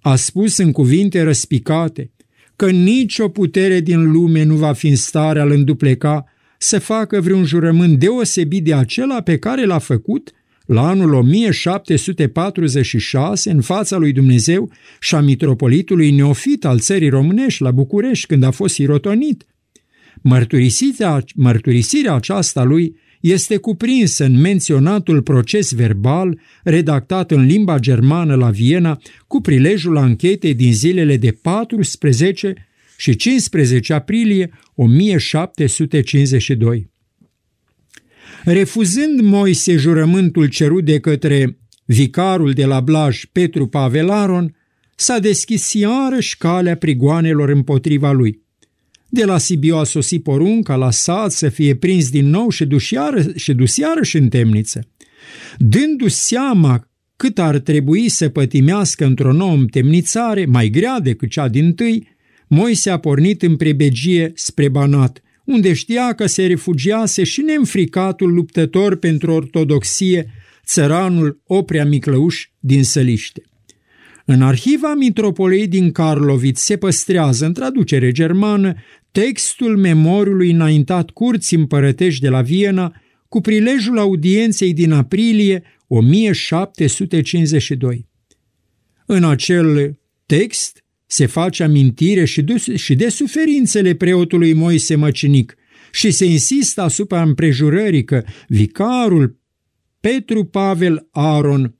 a 0.00 0.16
spus 0.16 0.56
în 0.56 0.72
cuvinte 0.72 1.22
răspicate 1.22 2.10
că 2.56 2.70
nicio 2.70 3.28
putere 3.28 3.80
din 3.80 4.12
lume 4.12 4.42
nu 4.42 4.54
va 4.54 4.72
fi 4.72 4.88
în 4.88 4.96
stare 4.96 5.40
a-l 5.40 5.50
îndupleca 5.50 6.24
să 6.58 6.78
facă 6.78 7.20
vreun 7.20 7.44
jurământ 7.44 7.98
deosebit 7.98 8.64
de 8.64 8.74
acela 8.74 9.22
pe 9.22 9.38
care 9.38 9.64
l-a 9.64 9.78
făcut 9.78 10.32
la 10.66 10.88
anul 10.88 11.12
1746 11.12 13.50
în 13.50 13.60
fața 13.60 13.96
lui 13.96 14.12
Dumnezeu 14.12 14.70
și 15.00 15.14
a 15.14 15.20
mitropolitului 15.20 16.10
neofit 16.10 16.64
al 16.64 16.78
țării 16.78 17.08
românești 17.08 17.62
la 17.62 17.70
București 17.70 18.26
când 18.26 18.42
a 18.42 18.50
fost 18.50 18.78
irotonit. 18.78 19.46
Mărturisirea, 20.22 21.24
mărturisirea 21.34 22.14
aceasta 22.14 22.62
lui 22.62 22.96
este 23.20 23.56
cuprinsă 23.56 24.24
în 24.24 24.40
menționatul 24.40 25.22
proces 25.22 25.72
verbal 25.72 26.40
redactat 26.62 27.30
în 27.30 27.44
limba 27.44 27.78
germană 27.78 28.34
la 28.34 28.50
Viena 28.50 29.00
cu 29.26 29.40
prilejul 29.40 29.96
anchetei 29.96 30.54
din 30.54 30.72
zilele 30.72 31.16
de 31.16 31.38
14 31.42 32.54
și 32.96 33.16
15 33.16 33.92
aprilie 33.92 34.50
1752. 34.74 36.90
Refuzând 38.44 39.20
Moise 39.20 39.76
jurământul 39.76 40.46
cerut 40.46 40.84
de 40.84 41.00
către 41.00 41.58
vicarul 41.84 42.52
de 42.52 42.64
la 42.64 42.80
Blaj 42.80 43.24
Petru 43.32 43.66
Pavelaron, 43.66 44.56
s-a 44.96 45.18
deschis 45.18 45.72
iarăși 45.72 46.36
calea 46.36 46.76
prigoanelor 46.76 47.48
împotriva 47.48 48.12
lui. 48.12 48.40
De 49.14 49.24
la 49.24 49.38
Sibiu 49.38 49.76
a 49.76 49.84
sosit 49.84 50.22
porunca 50.22 50.74
la 50.74 50.90
sat 50.90 51.32
să 51.32 51.48
fie 51.48 51.74
prins 51.74 52.10
din 52.10 52.28
nou 52.28 52.48
și 52.48 52.64
dus, 52.64 52.90
iară, 52.90 53.24
și 53.36 53.52
dus 53.52 53.76
iarăși 53.76 54.16
în 54.16 54.28
temniță. 54.28 54.88
Dându-și 55.58 56.14
seama 56.14 56.88
cât 57.16 57.38
ar 57.38 57.58
trebui 57.58 58.08
să 58.08 58.28
pătimească 58.28 59.04
într-o 59.04 59.32
nouă 59.32 59.64
temnițare, 59.70 60.44
mai 60.44 60.68
grea 60.68 61.00
decât 61.00 61.30
cea 61.30 61.48
din 61.48 61.72
tâi, 61.72 62.08
Moise 62.48 62.90
a 62.90 62.98
pornit 62.98 63.42
în 63.42 63.56
prebegie 63.56 64.32
spre 64.34 64.68
Banat, 64.68 65.22
unde 65.44 65.72
știa 65.72 66.12
că 66.12 66.26
se 66.26 66.46
refugiase 66.46 67.24
și 67.24 67.40
neînfricatul 67.40 68.32
luptător 68.32 68.96
pentru 68.96 69.32
ortodoxie, 69.32 70.30
țăranul 70.66 71.42
Oprea 71.46 71.84
Miclăuș 71.84 72.48
din 72.58 72.84
Săliște. 72.84 73.42
În 74.24 74.42
arhiva 74.42 74.94
mitropoliei 74.94 75.66
din 75.66 75.92
Karlovit 75.92 76.56
se 76.56 76.76
păstrează, 76.76 77.46
în 77.46 77.52
traducere 77.52 78.12
germană, 78.12 78.74
textul 79.10 79.76
memoriului 79.76 80.50
înaintat 80.50 81.10
curții 81.10 81.56
împărătești 81.56 82.20
de 82.20 82.28
la 82.28 82.42
Viena 82.42 83.02
cu 83.28 83.40
prilejul 83.40 83.98
audienței 83.98 84.72
din 84.72 84.92
aprilie 84.92 85.62
1752. 85.86 88.08
În 89.06 89.24
acel 89.24 89.98
text 90.26 90.84
se 91.06 91.26
face 91.26 91.62
amintire 91.62 92.24
și 92.24 92.42
de, 92.42 92.76
și 92.76 92.94
de 92.94 93.08
suferințele 93.08 93.94
preotului 93.94 94.52
Moise 94.52 94.94
Măcinic 94.94 95.56
și 95.92 96.10
se 96.10 96.24
insistă 96.24 96.82
asupra 96.82 97.22
împrejurării 97.22 98.04
că 98.04 98.22
vicarul 98.48 99.40
Petru 100.00 100.44
Pavel 100.44 101.08
Aron 101.10 101.76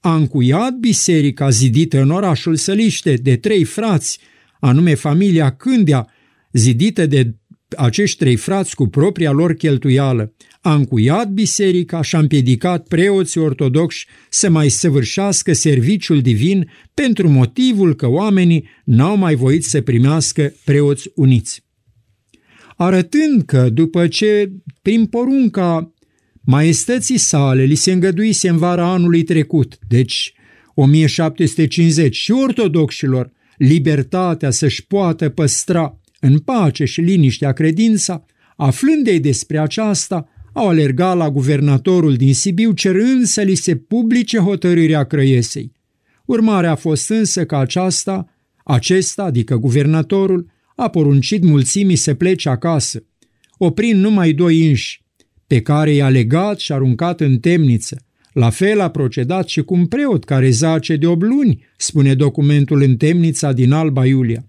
a 0.00 0.14
încuiat 0.14 0.74
biserica 0.74 1.50
zidită 1.50 2.00
în 2.00 2.10
orașul 2.10 2.56
Săliște 2.56 3.14
de 3.14 3.36
trei 3.36 3.64
frați, 3.64 4.18
anume 4.60 4.94
familia 4.94 5.50
Cândea, 5.50 6.06
zidită 6.52 7.06
de 7.06 7.34
acești 7.76 8.18
trei 8.18 8.36
frați 8.36 8.74
cu 8.74 8.86
propria 8.86 9.30
lor 9.30 9.54
cheltuială, 9.54 10.34
a 10.60 10.74
încuiat 10.74 11.28
biserica 11.28 12.02
și 12.02 12.16
a 12.16 12.18
împiedicat 12.18 12.86
preoții 12.86 13.40
ortodoxi 13.40 14.06
să 14.28 14.50
mai 14.50 14.68
săvârșească 14.68 15.52
serviciul 15.52 16.20
divin 16.20 16.70
pentru 16.94 17.28
motivul 17.28 17.94
că 17.94 18.06
oamenii 18.06 18.68
n-au 18.84 19.16
mai 19.16 19.34
voit 19.34 19.64
să 19.64 19.80
primească 19.80 20.54
preoți 20.64 21.10
uniți. 21.14 21.64
Arătând 22.76 23.42
că 23.42 23.68
după 23.70 24.06
ce, 24.06 24.52
prin 24.82 25.06
porunca 25.06 25.94
maestății 26.50 27.18
sale, 27.18 27.64
li 27.64 27.74
se 27.74 27.92
îngăduise 27.92 28.48
în 28.48 28.56
vara 28.56 28.92
anului 28.92 29.22
trecut, 29.22 29.78
deci 29.88 30.32
1750 30.74 32.16
și 32.16 32.32
ortodoxilor, 32.32 33.32
libertatea 33.56 34.50
să-și 34.50 34.86
poată 34.86 35.28
păstra 35.28 36.00
în 36.20 36.38
pace 36.38 36.84
și 36.84 37.00
liniștea 37.00 37.52
credința, 37.52 38.24
aflând-ei 38.56 39.20
despre 39.20 39.58
aceasta, 39.58 40.28
au 40.52 40.68
alergat 40.68 41.16
la 41.16 41.30
guvernatorul 41.30 42.14
din 42.14 42.34
Sibiu 42.34 42.72
cerând 42.72 43.24
să 43.24 43.40
li 43.40 43.54
se 43.54 43.76
publice 43.76 44.38
hotărârea 44.38 45.04
Crăiesei. 45.04 45.72
Urmarea 46.24 46.70
a 46.70 46.74
fost 46.74 47.10
însă 47.10 47.44
că 47.44 47.56
aceasta, 47.56 48.34
acesta, 48.64 49.22
adică 49.22 49.56
guvernatorul, 49.56 50.46
a 50.76 50.88
poruncit 50.88 51.42
mulțimii 51.42 51.96
să 51.96 52.14
plece 52.14 52.48
acasă, 52.48 53.04
oprind 53.58 54.00
numai 54.00 54.32
doi 54.32 54.68
înși, 54.68 55.02
pe 55.50 55.62
care 55.62 55.92
i-a 55.92 56.08
legat 56.08 56.58
și 56.58 56.72
aruncat 56.72 57.20
în 57.20 57.38
temniță. 57.38 58.04
La 58.32 58.50
fel 58.50 58.80
a 58.80 58.90
procedat 58.90 59.48
și 59.48 59.62
cu 59.62 59.74
un 59.74 59.86
preot 59.86 60.24
care 60.24 60.50
zace 60.50 60.96
de 60.96 61.06
obluni, 61.06 61.64
spune 61.76 62.14
documentul 62.14 62.82
în 62.82 62.96
temnița 62.96 63.52
din 63.52 63.72
Alba 63.72 64.06
Iulia. 64.06 64.44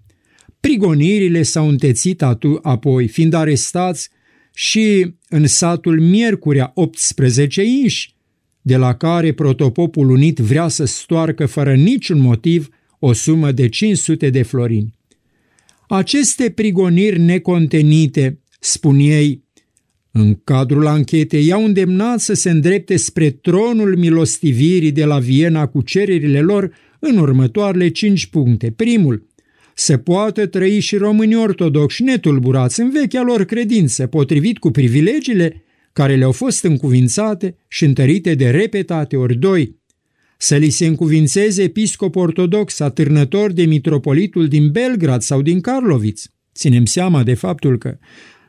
Prigonirile 0.59 1.41
s-au 1.43 1.67
întețit 1.67 2.21
atu- 2.21 2.59
apoi, 2.61 3.07
fiind 3.07 3.33
arestați 3.33 4.09
și 4.53 5.13
în 5.29 5.47
satul 5.47 6.01
Miercurea 6.01 6.71
18 6.73 7.63
inși, 7.63 8.15
de 8.61 8.77
la 8.77 8.95
care 8.95 9.31
protopopul 9.31 10.09
unit 10.09 10.37
vrea 10.37 10.67
să 10.67 10.85
stoarcă 10.85 11.45
fără 11.45 11.75
niciun 11.75 12.19
motiv 12.19 12.69
o 12.99 13.13
sumă 13.13 13.51
de 13.51 13.69
500 13.69 14.29
de 14.29 14.41
florini. 14.41 14.93
Aceste 15.87 16.49
prigoniri 16.49 17.19
necontenite, 17.19 18.39
spun 18.59 18.99
ei, 18.99 19.43
în 20.11 20.39
cadrul 20.43 20.87
anchetei 20.87 21.45
i-au 21.45 21.65
îndemnat 21.65 22.19
să 22.19 22.33
se 22.33 22.49
îndrepte 22.49 22.97
spre 22.97 23.29
tronul 23.29 23.97
milostivirii 23.97 24.91
de 24.91 25.05
la 25.05 25.19
Viena 25.19 25.67
cu 25.67 25.81
cererile 25.81 26.41
lor 26.41 26.73
în 26.99 27.17
următoarele 27.17 27.89
cinci 27.89 28.25
puncte. 28.25 28.71
Primul, 28.71 29.27
se 29.75 29.97
poate 29.97 30.45
trăi 30.45 30.79
și 30.79 30.95
românii 30.95 31.35
ortodoxi 31.35 32.03
netulburați 32.03 32.79
în 32.79 32.89
vechea 32.89 33.21
lor 33.21 33.43
credință, 33.43 34.07
potrivit 34.07 34.57
cu 34.57 34.71
privilegiile 34.71 35.63
care 35.93 36.15
le-au 36.15 36.31
fost 36.31 36.63
încuvințate 36.63 37.55
și 37.67 37.85
întărite 37.85 38.35
de 38.35 38.49
repetate 38.49 39.15
ori 39.15 39.35
doi, 39.35 39.79
să 40.37 40.55
li 40.55 40.69
se 40.69 40.85
încuvințeze 40.85 41.63
episcop 41.63 42.15
ortodox 42.15 42.79
atârnător 42.79 43.51
de 43.51 43.63
mitropolitul 43.63 44.47
din 44.47 44.71
Belgrad 44.71 45.21
sau 45.21 45.41
din 45.41 45.61
Karloviț. 45.61 46.23
Ținem 46.53 46.85
seama 46.85 47.23
de 47.23 47.33
faptul 47.33 47.77
că, 47.77 47.97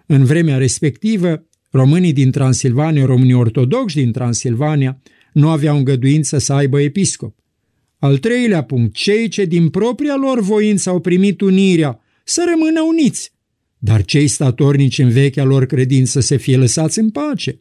în 0.07 0.25
vremea 0.25 0.57
respectivă, 0.57 1.47
românii 1.73 2.13
din 2.13 2.31
Transilvania, 2.31 3.05
românii 3.05 3.35
ortodoxi 3.35 3.97
din 3.97 4.13
Transilvania, 4.13 5.01
nu 5.33 5.49
aveau 5.49 5.77
îngăduință 5.77 6.39
să 6.39 6.53
aibă 6.53 6.81
episcop. 6.81 7.35
Al 7.99 8.19
treilea 8.19 8.63
punct, 8.63 8.95
cei 8.95 9.29
ce 9.29 9.45
din 9.45 9.69
propria 9.69 10.17
lor 10.17 10.41
voință 10.41 10.91
au 10.91 11.01
primit 11.01 11.41
unirea, 11.41 12.01
să 12.25 12.45
rămână 12.51 12.81
uniți, 12.81 13.33
dar 13.79 14.05
cei 14.05 14.27
statornici 14.27 14.99
în 14.99 15.09
vechea 15.09 15.45
lor 15.45 15.67
credință 15.67 16.21
să 16.21 16.37
fie 16.37 16.57
lăsați 16.57 16.99
în 16.99 17.11
pace. 17.11 17.61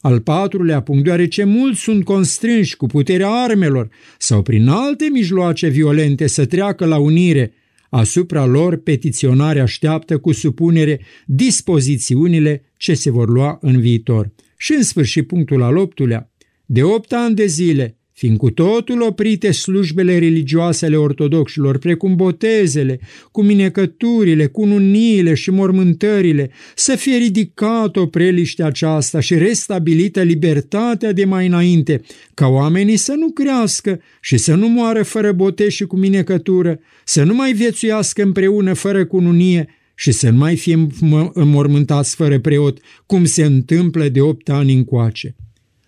Al 0.00 0.20
patrulea 0.20 0.80
punct, 0.82 1.04
deoarece 1.04 1.44
mulți 1.44 1.80
sunt 1.80 2.04
constrânși 2.04 2.76
cu 2.76 2.86
puterea 2.86 3.28
armelor 3.28 3.88
sau 4.18 4.42
prin 4.42 4.68
alte 4.68 5.08
mijloace 5.12 5.68
violente 5.68 6.26
să 6.26 6.46
treacă 6.46 6.84
la 6.84 6.98
unire, 6.98 7.52
asupra 7.88 8.44
lor 8.44 8.76
petiționarea 8.76 9.62
așteaptă 9.62 10.18
cu 10.18 10.32
supunere 10.32 11.00
dispozițiunile 11.26 12.62
ce 12.76 12.94
se 12.94 13.10
vor 13.10 13.28
lua 13.28 13.58
în 13.60 13.80
viitor. 13.80 14.30
Și 14.56 14.72
în 14.72 14.82
sfârșit 14.82 15.26
punctul 15.26 15.62
al 15.62 15.76
optulea, 15.76 16.30
de 16.66 16.82
opt 16.82 17.12
ani 17.12 17.34
de 17.34 17.46
zile, 17.46 17.97
fiind 18.18 18.36
cu 18.36 18.50
totul 18.50 19.02
oprite 19.02 19.50
slujbele 19.50 20.18
religioase 20.18 20.86
ale 20.86 20.96
ortodoxilor, 20.96 21.78
precum 21.78 22.16
botezele, 22.16 23.00
cu 23.30 23.42
minecăturile, 23.42 24.46
cununiile 24.46 25.34
și 25.34 25.50
mormântările, 25.50 26.50
să 26.74 26.96
fie 26.96 27.16
ridicat 27.16 27.96
o 27.96 28.06
preliște 28.06 28.62
aceasta 28.62 29.20
și 29.20 29.34
restabilită 29.34 30.22
libertatea 30.22 31.12
de 31.12 31.24
mai 31.24 31.46
înainte, 31.46 32.00
ca 32.34 32.46
oamenii 32.46 32.96
să 32.96 33.14
nu 33.18 33.30
crească 33.30 34.00
și 34.20 34.36
să 34.36 34.54
nu 34.54 34.68
moară 34.68 35.02
fără 35.02 35.32
botez 35.32 35.68
și 35.68 35.84
cu 35.84 35.96
minecătură, 35.96 36.80
să 37.04 37.22
nu 37.22 37.34
mai 37.34 37.52
viețuiască 37.52 38.22
împreună 38.22 38.72
fără 38.72 39.04
cununie 39.06 39.68
și 39.94 40.12
să 40.12 40.30
nu 40.30 40.38
mai 40.38 40.56
fie 40.56 40.86
înmormântați 41.32 42.14
fără 42.14 42.40
preot, 42.40 42.78
cum 43.06 43.24
se 43.24 43.44
întâmplă 43.44 44.08
de 44.08 44.20
opt 44.20 44.48
ani 44.48 44.72
încoace. 44.72 45.36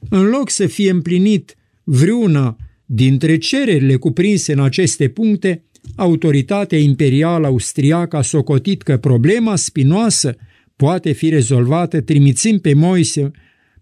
În 0.09 0.23
loc 0.29 0.51
să 0.51 0.66
fie 0.66 0.90
împlinit 0.90 1.55
vreuna 1.92 2.57
dintre 2.85 3.37
cererile 3.37 3.96
cuprinse 3.96 4.53
în 4.53 4.61
aceste 4.61 5.09
puncte, 5.09 5.64
autoritatea 5.96 6.79
imperială 6.79 7.46
austriacă 7.46 8.16
a 8.16 8.22
socotit 8.22 8.83
că 8.83 8.96
problema 8.96 9.57
spinoasă 9.57 10.37
poate 10.76 11.12
fi 11.12 11.29
rezolvată 11.29 12.00
trimițând 12.00 12.61
pe 12.61 12.74
Moise 12.74 13.31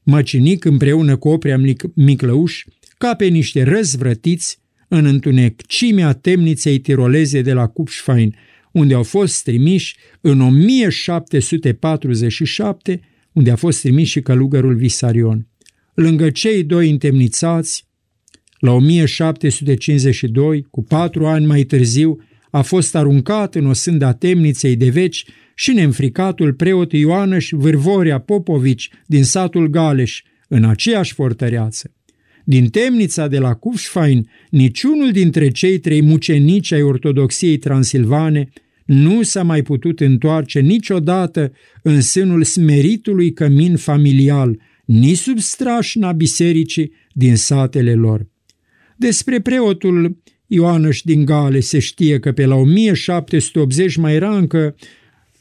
măcinic 0.03 0.65
împreună 0.65 1.17
cu 1.17 1.29
Oprea 1.29 1.61
Miclăuș 1.95 2.65
ca 2.99 3.15
pe 3.15 3.27
niște 3.27 3.63
răzvrătiți 3.63 4.59
în 4.89 5.05
întunecimea 5.05 6.13
temniței 6.13 6.79
tiroleze 6.79 7.43
de 7.43 7.53
la 7.53 7.67
Kupfstein, 7.67 8.35
unde 8.73 8.95
au 8.95 9.03
fost 9.03 9.43
trimiși 9.43 9.97
în 10.21 10.41
1747, 10.41 13.01
unde 13.33 13.51
a 13.51 13.57
fost 13.57 13.81
trimis 13.81 14.09
și 14.09 14.21
călugărul 14.21 14.75
Visarion. 14.75 15.47
Lângă 15.95 16.31
cei 16.31 16.65
doi 16.65 16.91
întemnițați, 16.91 17.88
la 18.59 18.73
1752, 18.73 20.67
cu 20.71 20.83
patru 20.83 21.27
ani 21.27 21.47
mai 21.47 21.63
târziu, 21.63 22.19
a 22.51 22.63
fost 22.63 22.95
aruncat 22.95 23.55
în 23.55 23.67
osânda 23.67 24.13
temniței 24.13 24.77
de 24.77 24.89
veci 24.89 25.25
și 25.55 25.73
neînfricatul 25.73 26.53
preot 26.53 26.93
Ioanăș 26.93 27.49
Vârvoria 27.51 28.19
Popovici 28.19 28.91
din 29.07 29.25
satul 29.25 29.67
Galeș, 29.67 30.23
în 30.49 30.65
aceeași 30.65 31.15
fortăreață. 31.15 31.93
Din 32.45 32.69
temnița 32.69 33.29
de 33.29 33.39
la 33.39 33.55
Kufstein, 33.55 34.29
niciunul 34.51 35.11
dintre 35.11 35.51
cei 35.51 35.79
trei 35.79 36.03
mucenici 36.03 36.73
ai 36.73 36.83
ortodoxiei 36.83 37.57
transilvane 37.57 38.49
nu 38.85 39.23
s-a 39.23 39.43
mai 39.43 39.63
putut 39.63 40.01
întoarce 40.01 40.61
niciodată 40.61 41.53
în 41.83 42.01
sânul 42.01 42.45
smeritului 42.45 43.33
cămin 43.33 43.77
familial, 43.77 44.59
nici 44.85 45.17
sub 45.17 45.39
strașna 45.39 46.13
bisericii 46.13 46.93
din 47.13 47.37
satele 47.37 47.95
lor. 47.95 48.27
Despre 48.99 49.41
preotul 49.41 50.17
Ioanăș 50.47 51.01
din 51.01 51.25
Gale 51.25 51.61
se 51.61 51.79
știe 51.79 52.19
că 52.19 52.33
pe 52.33 52.45
la 52.45 52.55
1780 52.55 53.97
mai 53.97 54.15
era 54.15 54.37
încă 54.37 54.75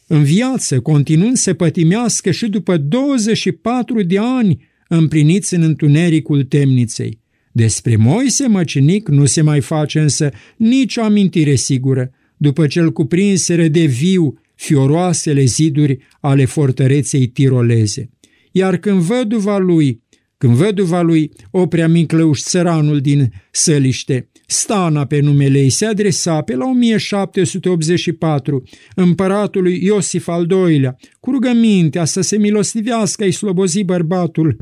în 0.07 0.23
viață, 0.23 0.79
continuând 0.79 1.35
să 1.35 1.53
pătimească 1.53 2.31
și 2.31 2.47
după 2.47 2.77
24 2.77 4.03
de 4.03 4.17
ani 4.19 4.65
împliniți 4.87 5.53
în 5.53 5.61
întunericul 5.61 6.43
temniței. 6.43 7.19
Despre 7.51 7.95
Moise 7.95 8.47
măcinic 8.47 9.07
nu 9.07 9.25
se 9.25 9.41
mai 9.41 9.61
face 9.61 9.99
însă 9.99 10.31
nicio 10.57 11.01
amintire 11.01 11.55
sigură, 11.55 12.11
după 12.37 12.67
ce 12.67 12.79
îl 12.79 12.91
cuprinseră 12.91 13.67
de 13.67 13.85
viu 13.85 14.39
fioroasele 14.55 15.43
ziduri 15.43 15.97
ale 16.19 16.45
fortăreței 16.45 17.27
tiroleze. 17.27 18.09
Iar 18.51 18.77
când 18.77 19.01
văduva 19.01 19.57
lui, 19.57 20.01
când 20.37 20.53
văduva 20.53 21.01
lui 21.01 21.31
Oprea 21.51 21.87
Miclăuș, 21.87 22.41
țăranul 22.41 22.99
din 22.99 23.33
Săliște, 23.51 24.29
Stana 24.49 25.05
pe 25.05 25.19
numele 25.19 25.59
ei 25.59 25.69
se 25.69 25.85
adresa 25.85 26.41
pe 26.41 26.55
la 26.55 26.65
1784 26.65 28.63
împăratului 28.95 29.83
Iosif 29.83 30.27
al 30.27 30.47
II-lea, 30.49 30.95
cu 31.19 31.31
rugămintea 31.31 32.05
să 32.05 32.21
se 32.21 32.37
milostivească 32.37 33.23
ai 33.23 33.31
slobozi 33.31 33.83
bărbatul. 33.83 34.57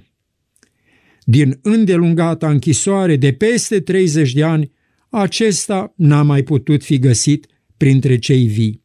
Din 1.24 1.60
îndelungata 1.62 2.50
închisoare 2.50 3.16
de 3.16 3.32
peste 3.32 3.80
30 3.80 4.34
de 4.34 4.44
ani, 4.44 4.72
acesta 5.10 5.94
n-a 5.98 6.22
mai 6.22 6.44
putut 6.44 6.84
fi 6.84 7.00
găsit 7.00 7.48
printre 7.78 8.18
cei 8.18 8.48
vii. 8.48 8.84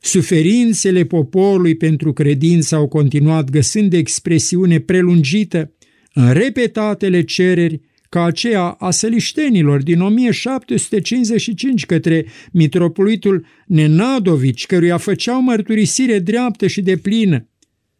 Suferințele 0.00 1.04
poporului 1.04 1.74
pentru 1.74 2.12
credință 2.12 2.74
au 2.74 2.88
continuat 2.88 3.50
găsând 3.50 3.92
expresiune 3.92 4.78
prelungită 4.80 5.73
în 6.14 6.32
repetatele 6.32 7.22
cereri 7.22 7.80
ca 8.08 8.24
aceea 8.24 8.62
a 8.62 8.90
săliștenilor 8.90 9.82
din 9.82 10.00
1755 10.00 11.86
către 11.86 12.26
mitropolitul 12.52 13.46
Nenadovici, 13.66 14.66
căruia 14.66 14.96
făceau 14.96 15.42
mărturisire 15.42 16.18
dreaptă 16.18 16.66
și 16.66 16.82
de 16.82 16.96
plină. 16.96 17.48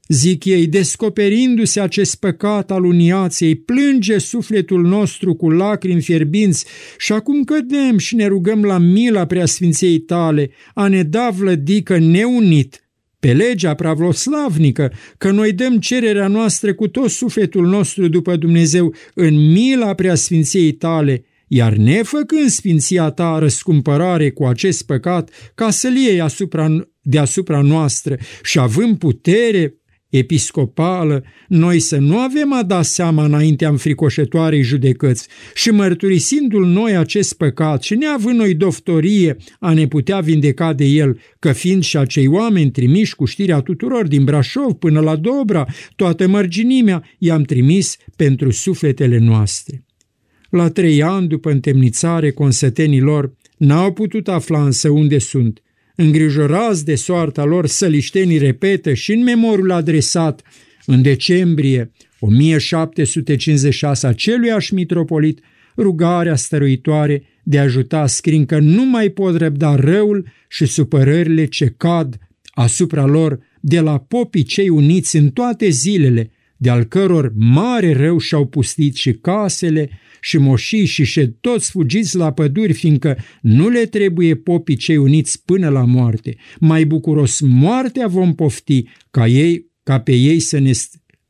Zic 0.09 0.45
ei, 0.45 0.67
descoperindu-se 0.67 1.81
acest 1.81 2.15
păcat 2.15 2.71
al 2.71 2.85
uniației, 2.85 3.55
plânge 3.55 4.19
sufletul 4.19 4.83
nostru 4.87 5.35
cu 5.35 5.51
lacrimi 5.51 6.03
fierbinți 6.03 6.67
și 6.99 7.13
acum 7.13 7.45
cădem 7.45 7.99
și 7.99 8.15
ne 8.15 8.27
rugăm 8.27 8.63
la 8.63 8.79
mila 8.79 9.27
preasfinției 9.27 9.99
tale, 9.99 10.51
a 10.75 10.89
ne 10.89 11.03
da 11.03 11.31
vlădică 11.31 11.99
neunit, 11.99 12.84
pe 13.25 13.33
legea 13.33 13.75
pravoslavnică, 13.75 14.93
că 15.19 15.31
noi 15.31 15.53
dăm 15.53 15.79
cererea 15.79 16.29
noastră 16.29 16.75
cu 16.75 16.89
tot 16.89 17.11
sufletul 17.11 17.67
nostru 17.67 18.09
după 18.09 18.37
Dumnezeu 18.37 18.95
în 19.15 19.53
mila 19.53 19.95
preasfinției 19.95 20.73
tale, 20.73 21.25
iar 21.49 21.73
nefăcând 21.73 22.49
sfinția 22.49 23.11
ta 23.11 23.39
răscumpărare 23.39 24.31
cu 24.31 24.45
acest 24.45 24.87
păcat, 24.87 25.31
ca 25.55 25.71
să-l 25.71 25.97
iei 25.97 26.21
asupra, 26.21 26.87
deasupra 27.01 27.61
noastră 27.61 28.17
și 28.43 28.59
având 28.59 28.99
putere 28.99 29.75
episcopală, 30.17 31.25
noi 31.49 31.79
să 31.79 31.97
nu 31.97 32.19
avem 32.19 32.53
a 32.53 32.63
da 32.63 32.83
seama 32.83 33.25
înaintea 33.25 33.69
înfricoșătoarei 33.69 34.63
judecăți 34.63 35.29
și 35.55 35.71
mărturisindu-l 35.71 36.67
noi 36.67 36.97
acest 36.97 37.35
păcat 37.35 37.83
și 37.83 37.95
neavând 37.95 38.39
noi 38.39 38.55
doftorie 38.55 39.37
a 39.61 39.73
ne 39.73 39.87
putea 39.87 40.21
vindeca 40.21 40.73
de 40.73 40.85
el, 40.85 41.21
că 41.39 41.53
fiind 41.53 41.83
și 41.83 41.97
acei 41.97 42.27
oameni 42.27 42.71
trimiși 42.71 43.15
cu 43.15 43.25
știrea 43.25 43.61
tuturor 43.61 44.07
din 44.07 44.25
Brașov 44.25 44.73
până 44.73 45.01
la 45.01 45.17
Dobra, 45.17 45.67
toată 45.97 46.29
mărginimea 46.29 47.05
i-am 47.19 47.43
trimis 47.43 47.97
pentru 48.17 48.51
sufletele 48.51 49.19
noastre. 49.19 49.85
La 50.51 50.69
trei 50.69 51.03
ani 51.03 51.29
după 51.29 51.51
întemnițare, 51.51 52.31
consătenilor 52.31 53.33
n-au 53.57 53.93
putut 53.93 54.29
afla 54.29 54.65
însă 54.65 54.91
unde 54.91 55.19
sunt, 55.19 55.63
îngrijorați 55.95 56.85
de 56.85 56.95
soarta 56.95 57.45
lor, 57.45 57.67
săliștenii 57.67 58.39
repetă 58.39 58.95
și 58.95 59.13
în 59.13 59.23
memorul 59.23 59.73
adresat 59.73 60.43
în 60.87 61.03
decembrie 61.03 61.91
1756 62.19 64.07
aceluiași 64.07 64.75
mitropolit 64.75 65.41
rugarea 65.77 66.37
stăruitoare 66.37 67.23
de 67.43 67.59
a 67.59 67.63
ajuta 67.63 68.07
scrin 68.07 68.47
că 68.47 68.59
nu 68.59 68.85
mai 68.85 69.09
pot 69.09 69.37
răbda 69.37 69.75
răul 69.75 70.27
și 70.49 70.67
supărările 70.67 71.47
ce 71.47 71.75
cad 71.77 72.19
asupra 72.51 73.05
lor 73.05 73.39
de 73.61 73.81
la 73.81 73.99
popii 73.99 74.43
cei 74.43 74.69
uniți 74.69 75.17
în 75.17 75.31
toate 75.31 75.69
zilele, 75.69 76.31
de 76.57 76.71
al 76.71 76.85
căror 76.85 77.33
mare 77.37 77.93
rău 77.93 78.19
și-au 78.19 78.47
pustit 78.47 78.95
și 78.95 79.13
casele 79.13 79.91
și 80.21 80.39
moșii 80.39 80.85
și 80.85 81.05
șed 81.05 81.35
toți 81.41 81.71
fugiți 81.71 82.17
la 82.17 82.33
păduri, 82.33 82.73
fiindcă 82.73 83.19
nu 83.41 83.69
le 83.69 83.87
trebuie 83.87 84.35
popii 84.35 84.77
cei 84.77 84.97
uniți 84.97 85.45
până 85.45 85.69
la 85.69 85.85
moarte. 85.85 86.37
Mai 86.61 86.85
bucuros 86.85 87.41
moartea 87.41 88.07
vom 88.07 88.35
pofti 88.35 88.85
ca 89.11 89.27
ei, 89.27 89.67
ca 89.83 90.01
pe 90.01 90.13
ei 90.13 90.41
să 90.41 90.59
ne 90.59 90.73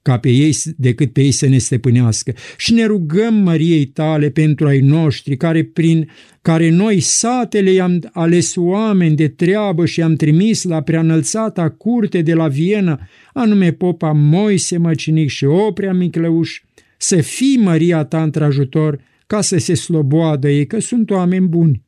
ca 0.04 0.18
pe 0.18 0.28
ei 0.28 0.56
decât 0.76 1.12
pe 1.12 1.20
ei 1.20 1.30
să 1.30 1.46
ne 1.46 1.58
stăpânească. 1.58 2.32
Și 2.56 2.72
ne 2.72 2.84
rugăm 2.84 3.34
Măriei 3.34 3.86
tale 3.86 4.30
pentru 4.30 4.66
ai 4.66 4.80
noștri, 4.80 5.36
care 5.36 5.64
prin 5.64 6.08
care 6.42 6.70
noi 6.70 7.00
satele 7.00 7.70
i-am 7.70 8.10
ales 8.12 8.56
oameni 8.56 9.16
de 9.16 9.28
treabă 9.28 9.86
și 9.86 10.02
am 10.02 10.14
trimis 10.14 10.62
la 10.62 10.82
preanălțata 10.82 11.70
curte 11.70 12.22
de 12.22 12.34
la 12.34 12.48
Viena, 12.48 13.08
anume 13.32 13.72
popa 13.72 14.12
Moise 14.12 14.76
Măcinic 14.76 15.28
și 15.28 15.44
Oprea 15.44 15.92
Miclăuș, 15.92 16.60
să 16.98 17.20
fii 17.20 17.56
Maria 17.56 18.04
ta 18.04 18.22
într-ajutor 18.22 19.00
ca 19.26 19.40
să 19.40 19.58
se 19.58 19.74
sloboadă 19.74 20.50
ei, 20.50 20.66
că 20.66 20.80
sunt 20.80 21.10
oameni 21.10 21.46
buni. 21.46 21.82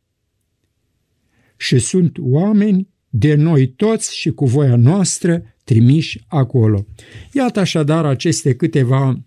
Și 1.56 1.78
sunt 1.78 2.16
oameni 2.20 2.88
de 3.18 3.34
noi 3.34 3.68
toți 3.68 4.16
și 4.16 4.30
cu 4.30 4.46
voia 4.46 4.76
noastră 4.76 5.42
trimiși 5.64 6.24
acolo. 6.26 6.86
Iată 7.32 7.60
așadar 7.60 8.04
aceste 8.04 8.54
câteva, 8.54 9.24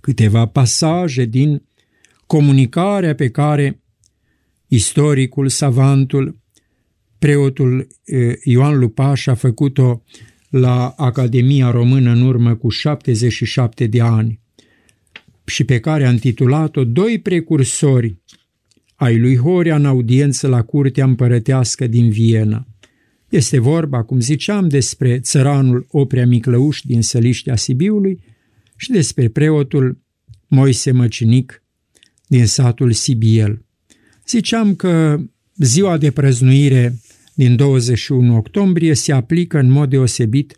câteva 0.00 0.46
pasaje 0.46 1.24
din 1.24 1.62
comunicarea 2.26 3.14
pe 3.14 3.30
care 3.30 3.80
istoricul, 4.66 5.48
savantul, 5.48 6.38
preotul 7.18 7.88
Ioan 8.44 8.78
Lupaș 8.78 9.26
a 9.26 9.34
făcut-o 9.34 10.02
la 10.48 10.88
Academia 10.88 11.70
Română 11.70 12.10
în 12.10 12.22
urmă 12.22 12.54
cu 12.54 12.68
77 12.68 13.86
de 13.86 14.00
ani 14.00 14.40
și 15.44 15.64
pe 15.64 15.80
care 15.80 16.06
a 16.06 16.10
intitulat-o 16.10 16.84
Doi 16.84 17.18
precursori 17.18 18.16
ai 18.96 19.18
lui 19.18 19.36
Horea 19.36 19.76
în 19.76 19.84
audiență 19.84 20.48
la 20.48 20.62
Curtea 20.62 21.04
Împărătească 21.04 21.86
din 21.86 22.10
Viena. 22.10 22.66
Este 23.28 23.58
vorba, 23.58 24.02
cum 24.02 24.20
ziceam, 24.20 24.68
despre 24.68 25.18
țăranul 25.18 25.86
Oprea 25.90 26.26
Miclăuș 26.26 26.80
din 26.80 27.02
Săliștea 27.02 27.56
Sibiului 27.56 28.20
și 28.76 28.90
despre 28.90 29.28
preotul 29.28 29.98
Moise 30.46 30.90
Măcinic 30.90 31.62
din 32.26 32.46
satul 32.46 32.92
Sibiel. 32.92 33.64
Ziceam 34.26 34.74
că 34.74 35.20
ziua 35.56 35.98
de 35.98 36.10
prăznuire 36.10 36.98
din 37.34 37.56
21 37.56 38.36
octombrie 38.36 38.94
se 38.94 39.12
aplică 39.12 39.58
în 39.58 39.70
mod 39.70 39.90
deosebit 39.90 40.56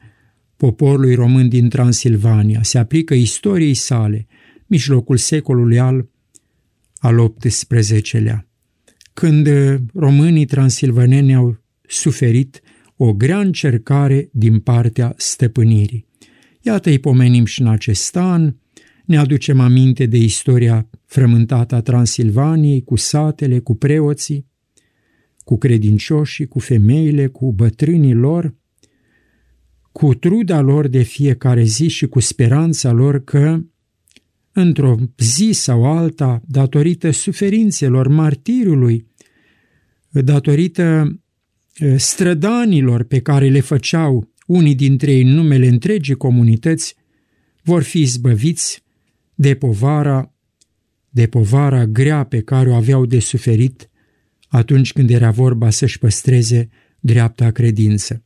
poporului 0.57 1.15
român 1.15 1.49
din 1.49 1.69
Transilvania, 1.69 2.63
se 2.63 2.79
aplică 2.79 3.15
istoriei 3.15 3.75
sale, 3.75 4.27
mijlocul 4.67 5.17
secolului 5.17 5.79
al, 5.79 6.09
al 6.99 7.35
XVIII-lea, 7.39 8.49
când 9.13 9.49
românii 9.95 10.45
transilvaneni 10.45 11.35
au 11.35 11.63
suferit 11.89 12.61
o 12.97 13.13
grea 13.13 13.41
încercare 13.41 14.29
din 14.33 14.61
partea 14.61 15.15
stăpânirii. 15.17 16.07
Iată 16.61 16.89
îi 16.89 16.99
pomenim 16.99 17.45
și 17.45 17.61
în 17.61 17.67
acest 17.67 18.17
an, 18.17 18.55
Ne 19.05 19.19
aducem 19.19 19.61
aminte 19.61 20.07
de 20.07 20.17
istoria 20.17 20.89
frământată 21.05 21.75
a 21.75 21.81
Transilvaniei, 21.81 22.83
cu 22.83 22.97
satele, 22.97 23.59
cu 23.59 23.75
preoții, 23.75 24.47
cu 25.39 25.59
credincioșii, 25.59 26.47
cu 26.47 26.59
femeile, 26.59 27.27
cu 27.27 27.53
bătrânii 27.53 28.15
lor, 28.15 28.55
cu 29.93 30.15
truda 30.15 30.61
lor 30.61 30.87
de 30.87 31.03
fiecare 31.03 31.63
zi 31.63 31.89
și 31.89 32.07
cu 32.07 32.21
speranța 32.21 32.93
lor 32.93 33.25
că, 33.25 33.61
într-o 34.61 34.97
zi 35.19 35.51
sau 35.53 35.85
alta, 35.85 36.43
datorită 36.47 37.11
suferințelor 37.11 38.09
martirului, 38.09 39.07
datorită 40.11 41.19
strădanilor 41.97 43.03
pe 43.03 43.21
care 43.21 43.49
le 43.49 43.61
făceau 43.61 44.33
unii 44.47 44.75
dintre 44.75 45.13
ei 45.13 45.23
în 45.23 45.29
numele 45.29 45.67
întregii 45.67 46.15
comunități, 46.15 46.95
vor 47.63 47.83
fi 47.83 48.01
izbăviți 48.01 48.83
de 49.35 49.55
povara, 49.55 50.35
de 51.09 51.27
povara 51.27 51.87
grea 51.87 52.25
pe 52.25 52.41
care 52.41 52.69
o 52.69 52.75
aveau 52.75 53.07
de 53.07 53.19
suferit 53.19 53.91
atunci 54.49 54.93
când 54.93 55.11
era 55.11 55.31
vorba 55.31 55.71
să-și 55.71 55.99
păstreze 55.99 56.69
dreapta 57.01 57.51
credință. 57.51 58.23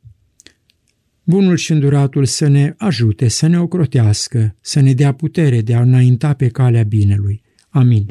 Bunul 1.25 1.57
și 1.57 1.73
înduratul 1.73 2.25
să 2.25 2.49
ne 2.49 2.75
ajute, 2.77 3.29
să 3.29 3.47
ne 3.47 3.61
ocrotească, 3.61 4.57
să 4.61 4.81
ne 4.81 4.93
dea 4.93 5.13
putere 5.13 5.61
de 5.61 5.75
a 5.75 5.81
înainta 5.81 6.35
pe 6.35 6.49
calea 6.49 6.83
binelui. 6.83 7.43
Amin. 7.69 8.07